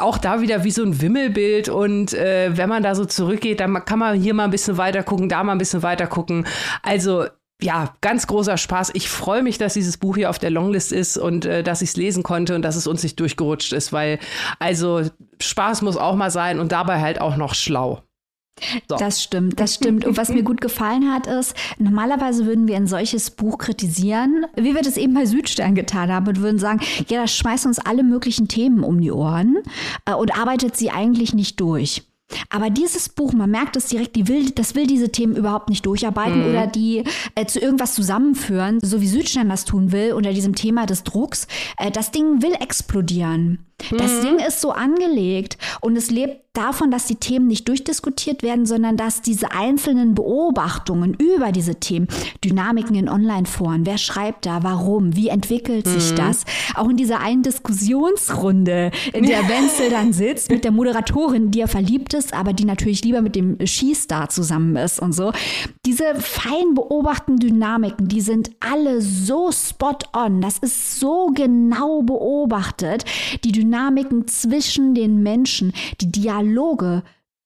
[0.00, 1.68] Auch da wieder wie so ein Wimmelbild.
[1.68, 5.02] Und äh, wenn man da so zurückgeht, dann kann man hier mal ein bisschen weiter
[5.02, 6.46] gucken, da mal ein bisschen weiter gucken.
[6.82, 7.26] Also
[7.62, 8.90] ja, ganz großer Spaß.
[8.94, 11.90] Ich freue mich, dass dieses Buch hier auf der Longlist ist und äh, dass ich
[11.90, 14.18] es lesen konnte und dass es uns nicht durchgerutscht ist, weil
[14.58, 15.02] also
[15.40, 18.02] Spaß muss auch mal sein und dabei halt auch noch schlau.
[18.88, 18.96] So.
[18.96, 20.04] Das stimmt, das stimmt.
[20.04, 24.74] Und was mir gut gefallen hat, ist, normalerweise würden wir ein solches Buch kritisieren, wie
[24.74, 28.02] wir das eben bei Südstern getan haben und würden sagen, ja, das schmeißt uns alle
[28.02, 29.58] möglichen Themen um die Ohren
[30.04, 32.02] äh, und arbeitet sie eigentlich nicht durch.
[32.50, 35.84] Aber dieses Buch, man merkt es direkt, die will, das will diese Themen überhaupt nicht
[35.86, 36.50] durcharbeiten mhm.
[36.50, 40.86] oder die äh, zu irgendwas zusammenführen, so wie Südstein das tun will unter diesem Thema
[40.86, 41.46] des Drucks.
[41.78, 43.66] Äh, das Ding will explodieren.
[43.90, 44.22] Das mhm.
[44.22, 48.96] Ding ist so angelegt und es lebt davon, dass die Themen nicht durchdiskutiert werden, sondern
[48.96, 52.08] dass diese einzelnen Beobachtungen über diese Themen,
[52.44, 56.16] Dynamiken in Online-Foren, wer schreibt da, warum, wie entwickelt sich mhm.
[56.16, 56.44] das,
[56.74, 61.68] auch in dieser einen Diskussionsrunde, in der Wenzel dann sitzt mit der Moderatorin, die er
[61.68, 65.32] verliebt ist, aber die natürlich lieber mit dem Skistar zusammen ist und so.
[65.86, 73.04] Diese fein beobachteten Dynamiken, die sind alle so spot on, das ist so genau beobachtet.
[73.44, 76.41] Die Dynamiken Dynamiken zwischen den Menschen, die Dialoge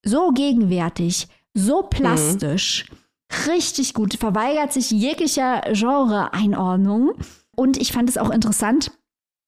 [0.05, 3.53] so gegenwärtig, so plastisch, mhm.
[3.53, 7.12] richtig gut, verweigert sich jeglicher Genre-Einordnung.
[7.57, 8.90] Und ich fand es auch interessant,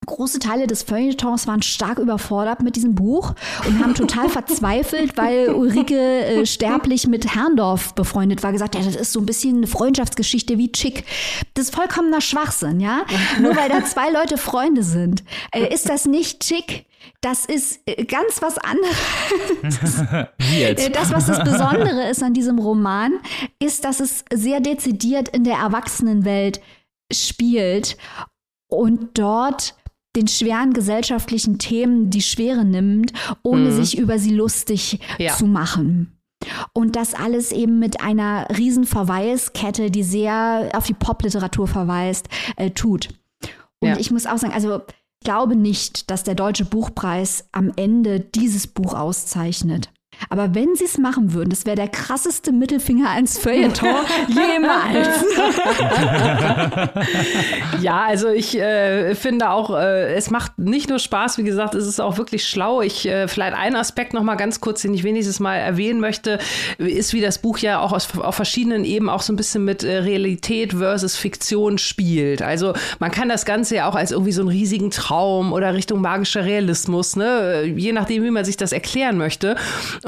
[0.08, 3.34] Große Teile des Feuilletons waren stark überfordert mit diesem Buch
[3.66, 8.96] und haben total verzweifelt, weil Ulrike äh, sterblich mit Herrndorf befreundet war, gesagt, ja, das
[8.96, 11.04] ist so ein bisschen eine Freundschaftsgeschichte wie Chick.
[11.52, 13.04] Das ist vollkommener Schwachsinn, ja?
[13.42, 16.86] Nur weil da zwei Leute Freunde sind, äh, ist das nicht Chick.
[17.20, 18.96] Das ist äh, ganz was anderes.
[20.50, 23.12] Äh, das, was das Besondere ist an diesem Roman,
[23.58, 26.60] ist, dass es sehr dezidiert in der Erwachsenenwelt
[27.12, 27.96] spielt
[28.68, 29.74] und dort
[30.16, 33.72] den schweren gesellschaftlichen Themen die Schwere nimmt, ohne mhm.
[33.72, 35.36] sich über sie lustig ja.
[35.36, 36.18] zu machen.
[36.72, 42.70] Und das alles eben mit einer riesen Verweiskette, die sehr auf die Popliteratur verweist, äh,
[42.70, 43.08] tut.
[43.80, 43.96] Und ja.
[43.98, 44.80] ich muss auch sagen, also
[45.20, 49.90] ich glaube nicht, dass der Deutsche Buchpreis am Ende dieses Buch auszeichnet.
[50.30, 53.88] Aber wenn sie es machen würden, das wäre der krasseste Mittelfinger ans Feuilleton
[54.28, 55.24] jemals.
[57.80, 61.86] ja, also ich äh, finde auch, äh, es macht nicht nur Spaß, wie gesagt, es
[61.86, 62.82] ist auch wirklich schlau.
[62.82, 66.38] Ich äh, vielleicht ein Aspekt noch mal ganz kurz, den ich wenigstens mal erwähnen möchte,
[66.78, 69.82] ist, wie das Buch ja auch aus, auf verschiedenen Ebenen auch so ein bisschen mit
[69.82, 72.42] äh, Realität versus Fiktion spielt.
[72.42, 76.00] Also man kann das Ganze ja auch als irgendwie so einen riesigen Traum oder Richtung
[76.00, 79.56] magischer Realismus, ne, je nachdem, wie man sich das erklären möchte.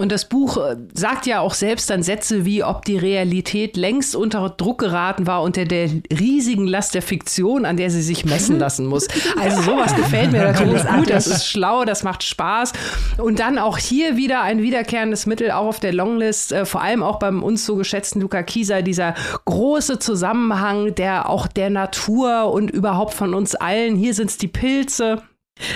[0.01, 4.17] Und das Buch äh, sagt ja auch selbst dann Sätze wie, ob die Realität längst
[4.17, 8.59] unter Druck geraten war unter der riesigen Last der Fiktion, an der sie sich messen
[8.59, 9.09] lassen muss.
[9.39, 12.73] Also sowas gefällt mir natürlich gut, das ist schlau, das macht Spaß.
[13.19, 17.03] Und dann auch hier wieder ein wiederkehrendes Mittel, auch auf der Longlist, äh, vor allem
[17.03, 22.71] auch beim uns so geschätzten Luca Kieser, dieser große Zusammenhang der auch der Natur und
[22.71, 23.97] überhaupt von uns allen.
[23.97, 25.23] Hier sind es die Pilze.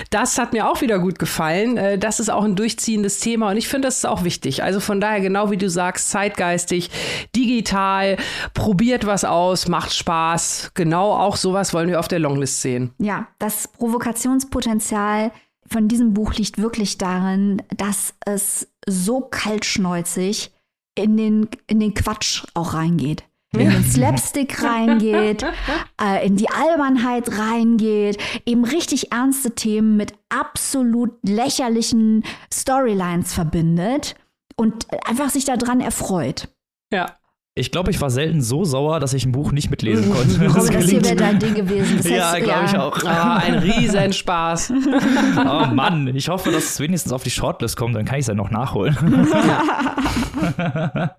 [0.09, 1.77] Das hat mir auch wieder gut gefallen.
[1.77, 4.63] Äh, das ist auch ein durchziehendes Thema und ich finde, das ist auch wichtig.
[4.63, 6.89] Also von daher, genau wie du sagst, zeitgeistig,
[7.35, 8.17] digital,
[8.53, 10.71] probiert was aus, macht Spaß.
[10.73, 12.93] Genau auch sowas wollen wir auf der Longlist sehen.
[12.97, 15.31] Ja, das Provokationspotenzial
[15.67, 20.51] von diesem Buch liegt wirklich darin, dass es so kaltschnäuzig
[20.95, 23.23] in den, in den Quatsch auch reingeht
[23.59, 25.45] in den Slapstick reingeht,
[26.01, 34.15] äh, in die Albernheit reingeht, eben richtig ernste Themen mit absolut lächerlichen Storylines verbindet
[34.55, 36.47] und einfach sich daran erfreut.
[36.91, 37.17] Ja.
[37.57, 40.25] Ich glaube, ich war selten so sauer, dass ich ein Buch nicht mitlesen konnte.
[40.55, 41.97] Das, das hier wäre dein Ding gewesen.
[41.97, 42.97] Das ja, glaube ich auch.
[43.01, 44.73] Oh, ein Riesenspaß.
[45.37, 48.27] oh Mann, ich hoffe, dass es wenigstens auf die Shortlist kommt, dann kann ich es
[48.27, 48.97] ja noch nachholen.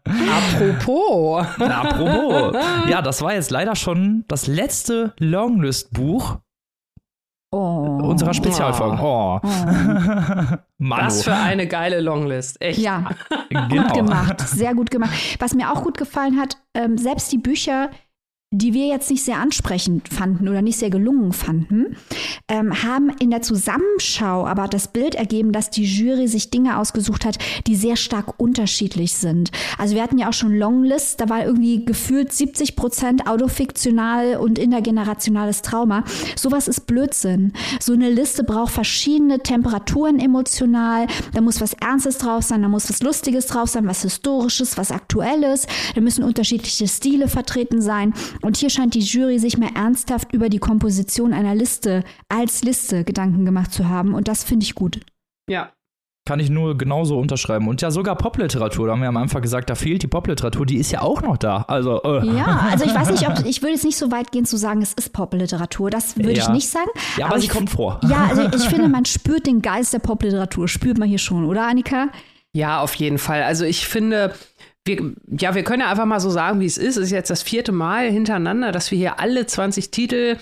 [0.05, 1.47] Apropos.
[1.59, 2.55] Apropos.
[2.91, 6.39] Ja, das war jetzt leider schon das letzte Longlist-Buch
[7.57, 8.01] Oh.
[8.03, 9.01] Unserer Spezialfolgen.
[9.01, 9.41] Oh.
[9.43, 9.49] oh.
[10.79, 12.61] Was für eine geile Longlist.
[12.61, 12.79] Echt.
[12.79, 13.09] Ja,
[13.49, 13.69] genau.
[13.69, 14.41] gut gemacht.
[14.41, 15.37] Sehr gut gemacht.
[15.39, 17.89] Was mir auch gut gefallen hat, ähm, selbst die Bücher,
[18.53, 21.97] die wir jetzt nicht sehr ansprechend fanden oder nicht sehr gelungen fanden,
[22.47, 27.25] ähm, haben in der Zusammenschau aber das Bild ergeben, dass die Jury sich Dinge ausgesucht
[27.25, 29.51] hat, die sehr stark unterschiedlich sind.
[29.79, 34.61] Also wir hatten ja auch schon Longlist, da war irgendwie gefühlt 70 Prozent autofiktional und
[34.61, 36.05] intergenerationales Trauma.
[36.37, 37.53] Sowas ist Blödsinn.
[37.81, 41.09] So eine Liste braucht verschiedene Temperaturen emotional.
[41.35, 44.93] Da muss was Ernstes drauf sein, da muss was Lustiges drauf sein, was Historisches, was
[44.93, 45.67] Aktuelles.
[45.97, 48.15] Da müssen unterschiedliche Stile vertreten sein.
[48.43, 53.05] Und hier scheint die Jury sich mehr ernsthaft über die Komposition einer Liste als Liste
[53.05, 54.15] Gedanken gemacht zu haben.
[54.15, 55.01] Und das finde ich gut.
[55.49, 55.71] Ja,
[56.27, 57.69] kann ich nur genauso unterschreiben.
[57.69, 60.77] Und ja, sogar Popliteratur, da haben wir am Anfang gesagt, da fehlt die Popliteratur, die
[60.77, 61.65] ist ja auch noch da.
[61.69, 62.27] Also, äh.
[62.27, 64.83] Ja, also ich weiß nicht, ob ich würde jetzt nicht so weit gehen zu sagen,
[64.83, 65.89] es ist Popliteratur.
[65.89, 66.43] Das würde ja.
[66.43, 66.91] ich nicht sagen.
[67.17, 68.01] Ja, aber, aber sie kommt vor.
[68.09, 71.69] Ja, also ich finde, man spürt den Geist der Popliteratur, spürt man hier schon, oder
[71.69, 72.09] Annika?
[72.53, 73.45] Ja, auf jeden Fall.
[73.45, 74.35] Also ich finde,
[74.87, 76.97] wir, ja, wir können ja einfach mal so sagen, wie es ist.
[76.97, 80.37] Es ist jetzt das vierte Mal hintereinander, dass wir hier alle 20 Titel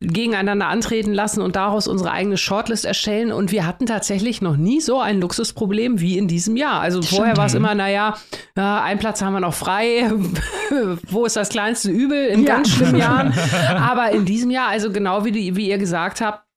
[0.00, 3.32] gegeneinander antreten lassen und daraus unsere eigene Shortlist erstellen.
[3.32, 6.80] Und wir hatten tatsächlich noch nie so ein Luxusproblem wie in diesem Jahr.
[6.80, 8.16] Also vorher war es immer, naja,
[8.56, 10.10] ja, ein Platz haben wir noch frei.
[11.08, 12.56] Wo ist das kleinste Übel in ja.
[12.56, 13.34] ganz schlimmen Jahren?
[13.68, 16.47] Aber in diesem Jahr, also genau wie, die, wie ihr gesagt habt,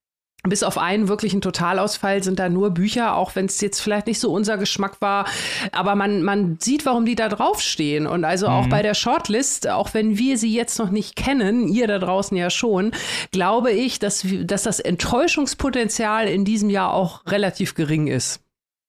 [0.43, 4.19] bis auf einen wirklichen Totalausfall sind da nur Bücher, auch wenn es jetzt vielleicht nicht
[4.19, 5.25] so unser Geschmack war.
[5.71, 8.07] Aber man, man sieht, warum die da draufstehen.
[8.07, 8.69] Und also auch mhm.
[8.69, 12.49] bei der Shortlist, auch wenn wir sie jetzt noch nicht kennen, ihr da draußen ja
[12.49, 12.91] schon,
[13.31, 18.41] glaube ich, dass, dass das Enttäuschungspotenzial in diesem Jahr auch relativ gering ist.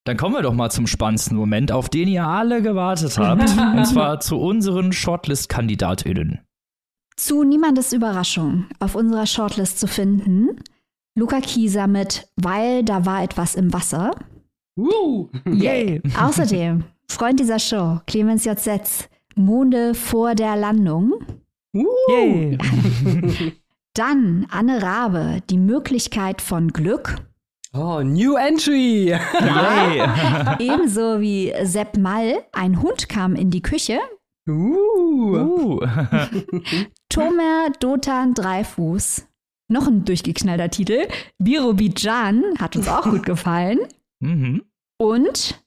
[0.05, 3.43] Dann kommen wir doch mal zum spannendsten Moment, auf den ihr alle gewartet habt.
[3.77, 6.41] und zwar zu unseren Shortlist-KandidatInnen.
[7.15, 10.57] Zu niemandes Überraschung auf unserer Shortlist zu finden
[11.15, 14.13] Luca Kieser mit Weil da war etwas im Wasser.
[14.77, 16.01] Uh, yay.
[16.19, 18.59] Außerdem, Freund dieser Show, Clemens J.
[18.59, 21.13] Setz, Monde vor der Landung.
[21.75, 21.85] Uh.
[22.09, 22.59] Yay.
[23.95, 27.17] Dann Anne Rabe, die Möglichkeit von Glück.
[27.75, 29.09] Oh, New Entry!
[29.09, 30.57] Ja.
[30.59, 33.99] Ebenso wie Sepp Mall, ein Hund kam in die Küche.
[34.49, 35.37] Uh.
[35.37, 35.81] uh.
[37.11, 39.27] Tomer Dotan Dreifuß,
[39.73, 41.09] noch ein durchgeknallter Titel.
[41.39, 43.81] Birobijan hat uns auch gut gefallen.
[44.21, 44.63] Mhm.
[44.99, 45.63] Und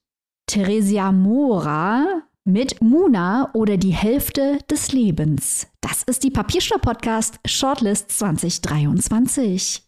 [0.48, 5.68] Theresia Mora mit Muna oder die Hälfte des Lebens.
[5.82, 9.82] Das ist die Papierstopp-Podcast Shortlist 2023.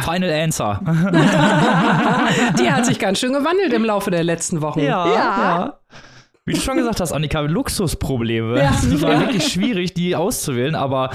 [0.00, 0.80] Final Answer.
[2.58, 4.80] die hat sich ganz schön gewandelt im Laufe der letzten Wochen.
[4.80, 5.06] Ja.
[5.06, 5.14] ja.
[5.14, 5.80] ja.
[6.44, 8.58] Wie du schon gesagt hast, Annika, Luxusprobleme.
[8.58, 8.70] Ja.
[8.70, 11.10] Es war wirklich schwierig, die auszuwählen, aber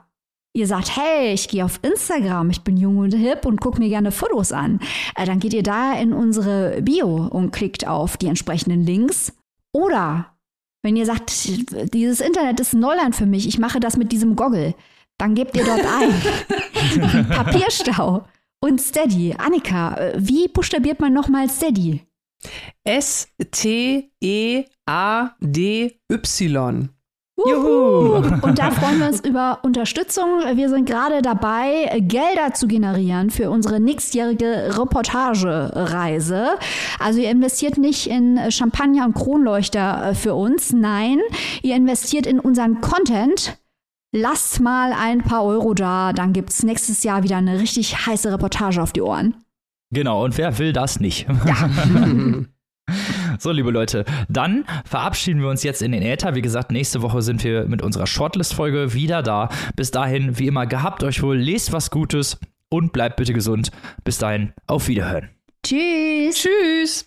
[0.55, 3.91] ihr sagt, hey, ich gehe auf Instagram, ich bin jung und hip und gucke mir
[3.91, 4.81] gerne Fotos an.
[5.15, 9.35] Äh, dann geht ihr da in unsere Bio und klickt auf die entsprechenden Links.
[9.73, 10.33] Oder
[10.83, 11.31] wenn ihr sagt,
[11.95, 14.75] dieses Internet ist Neuland für mich, ich mache das mit diesem Goggle,
[15.19, 17.29] dann gebt ihr dort ein.
[17.29, 18.25] Papierstau
[18.61, 19.35] und Steady.
[19.37, 22.07] Annika, wie buchstabiert man nochmal Steady?
[22.85, 23.41] S-T-E-A-D-Y.
[27.49, 28.17] Juhu.
[28.43, 30.27] Und da freuen wir uns über Unterstützung.
[30.55, 36.59] Wir sind gerade dabei, Gelder zu generieren für unsere nächstjährige Reportagereise.
[36.99, 40.73] Also ihr investiert nicht in Champagner und Kronleuchter äh, für uns.
[40.73, 41.21] Nein,
[41.63, 43.57] ihr investiert in unseren Content.
[44.13, 48.33] Lasst mal ein paar Euro da, dann gibt es nächstes Jahr wieder eine richtig heiße
[48.33, 49.37] Reportage auf die Ohren.
[49.93, 51.27] Genau, und wer will das nicht?
[51.47, 51.71] Ja.
[53.39, 56.35] So, liebe Leute, dann verabschieden wir uns jetzt in den Äther.
[56.35, 59.49] Wie gesagt, nächste Woche sind wir mit unserer Shortlist-Folge wieder da.
[59.77, 62.39] Bis dahin, wie immer, gehabt euch wohl, lest was Gutes
[62.69, 63.71] und bleibt bitte gesund.
[64.05, 65.31] Bis dahin, auf Wiederhören.
[65.63, 66.37] Tschüss.
[66.37, 67.07] Tschüss.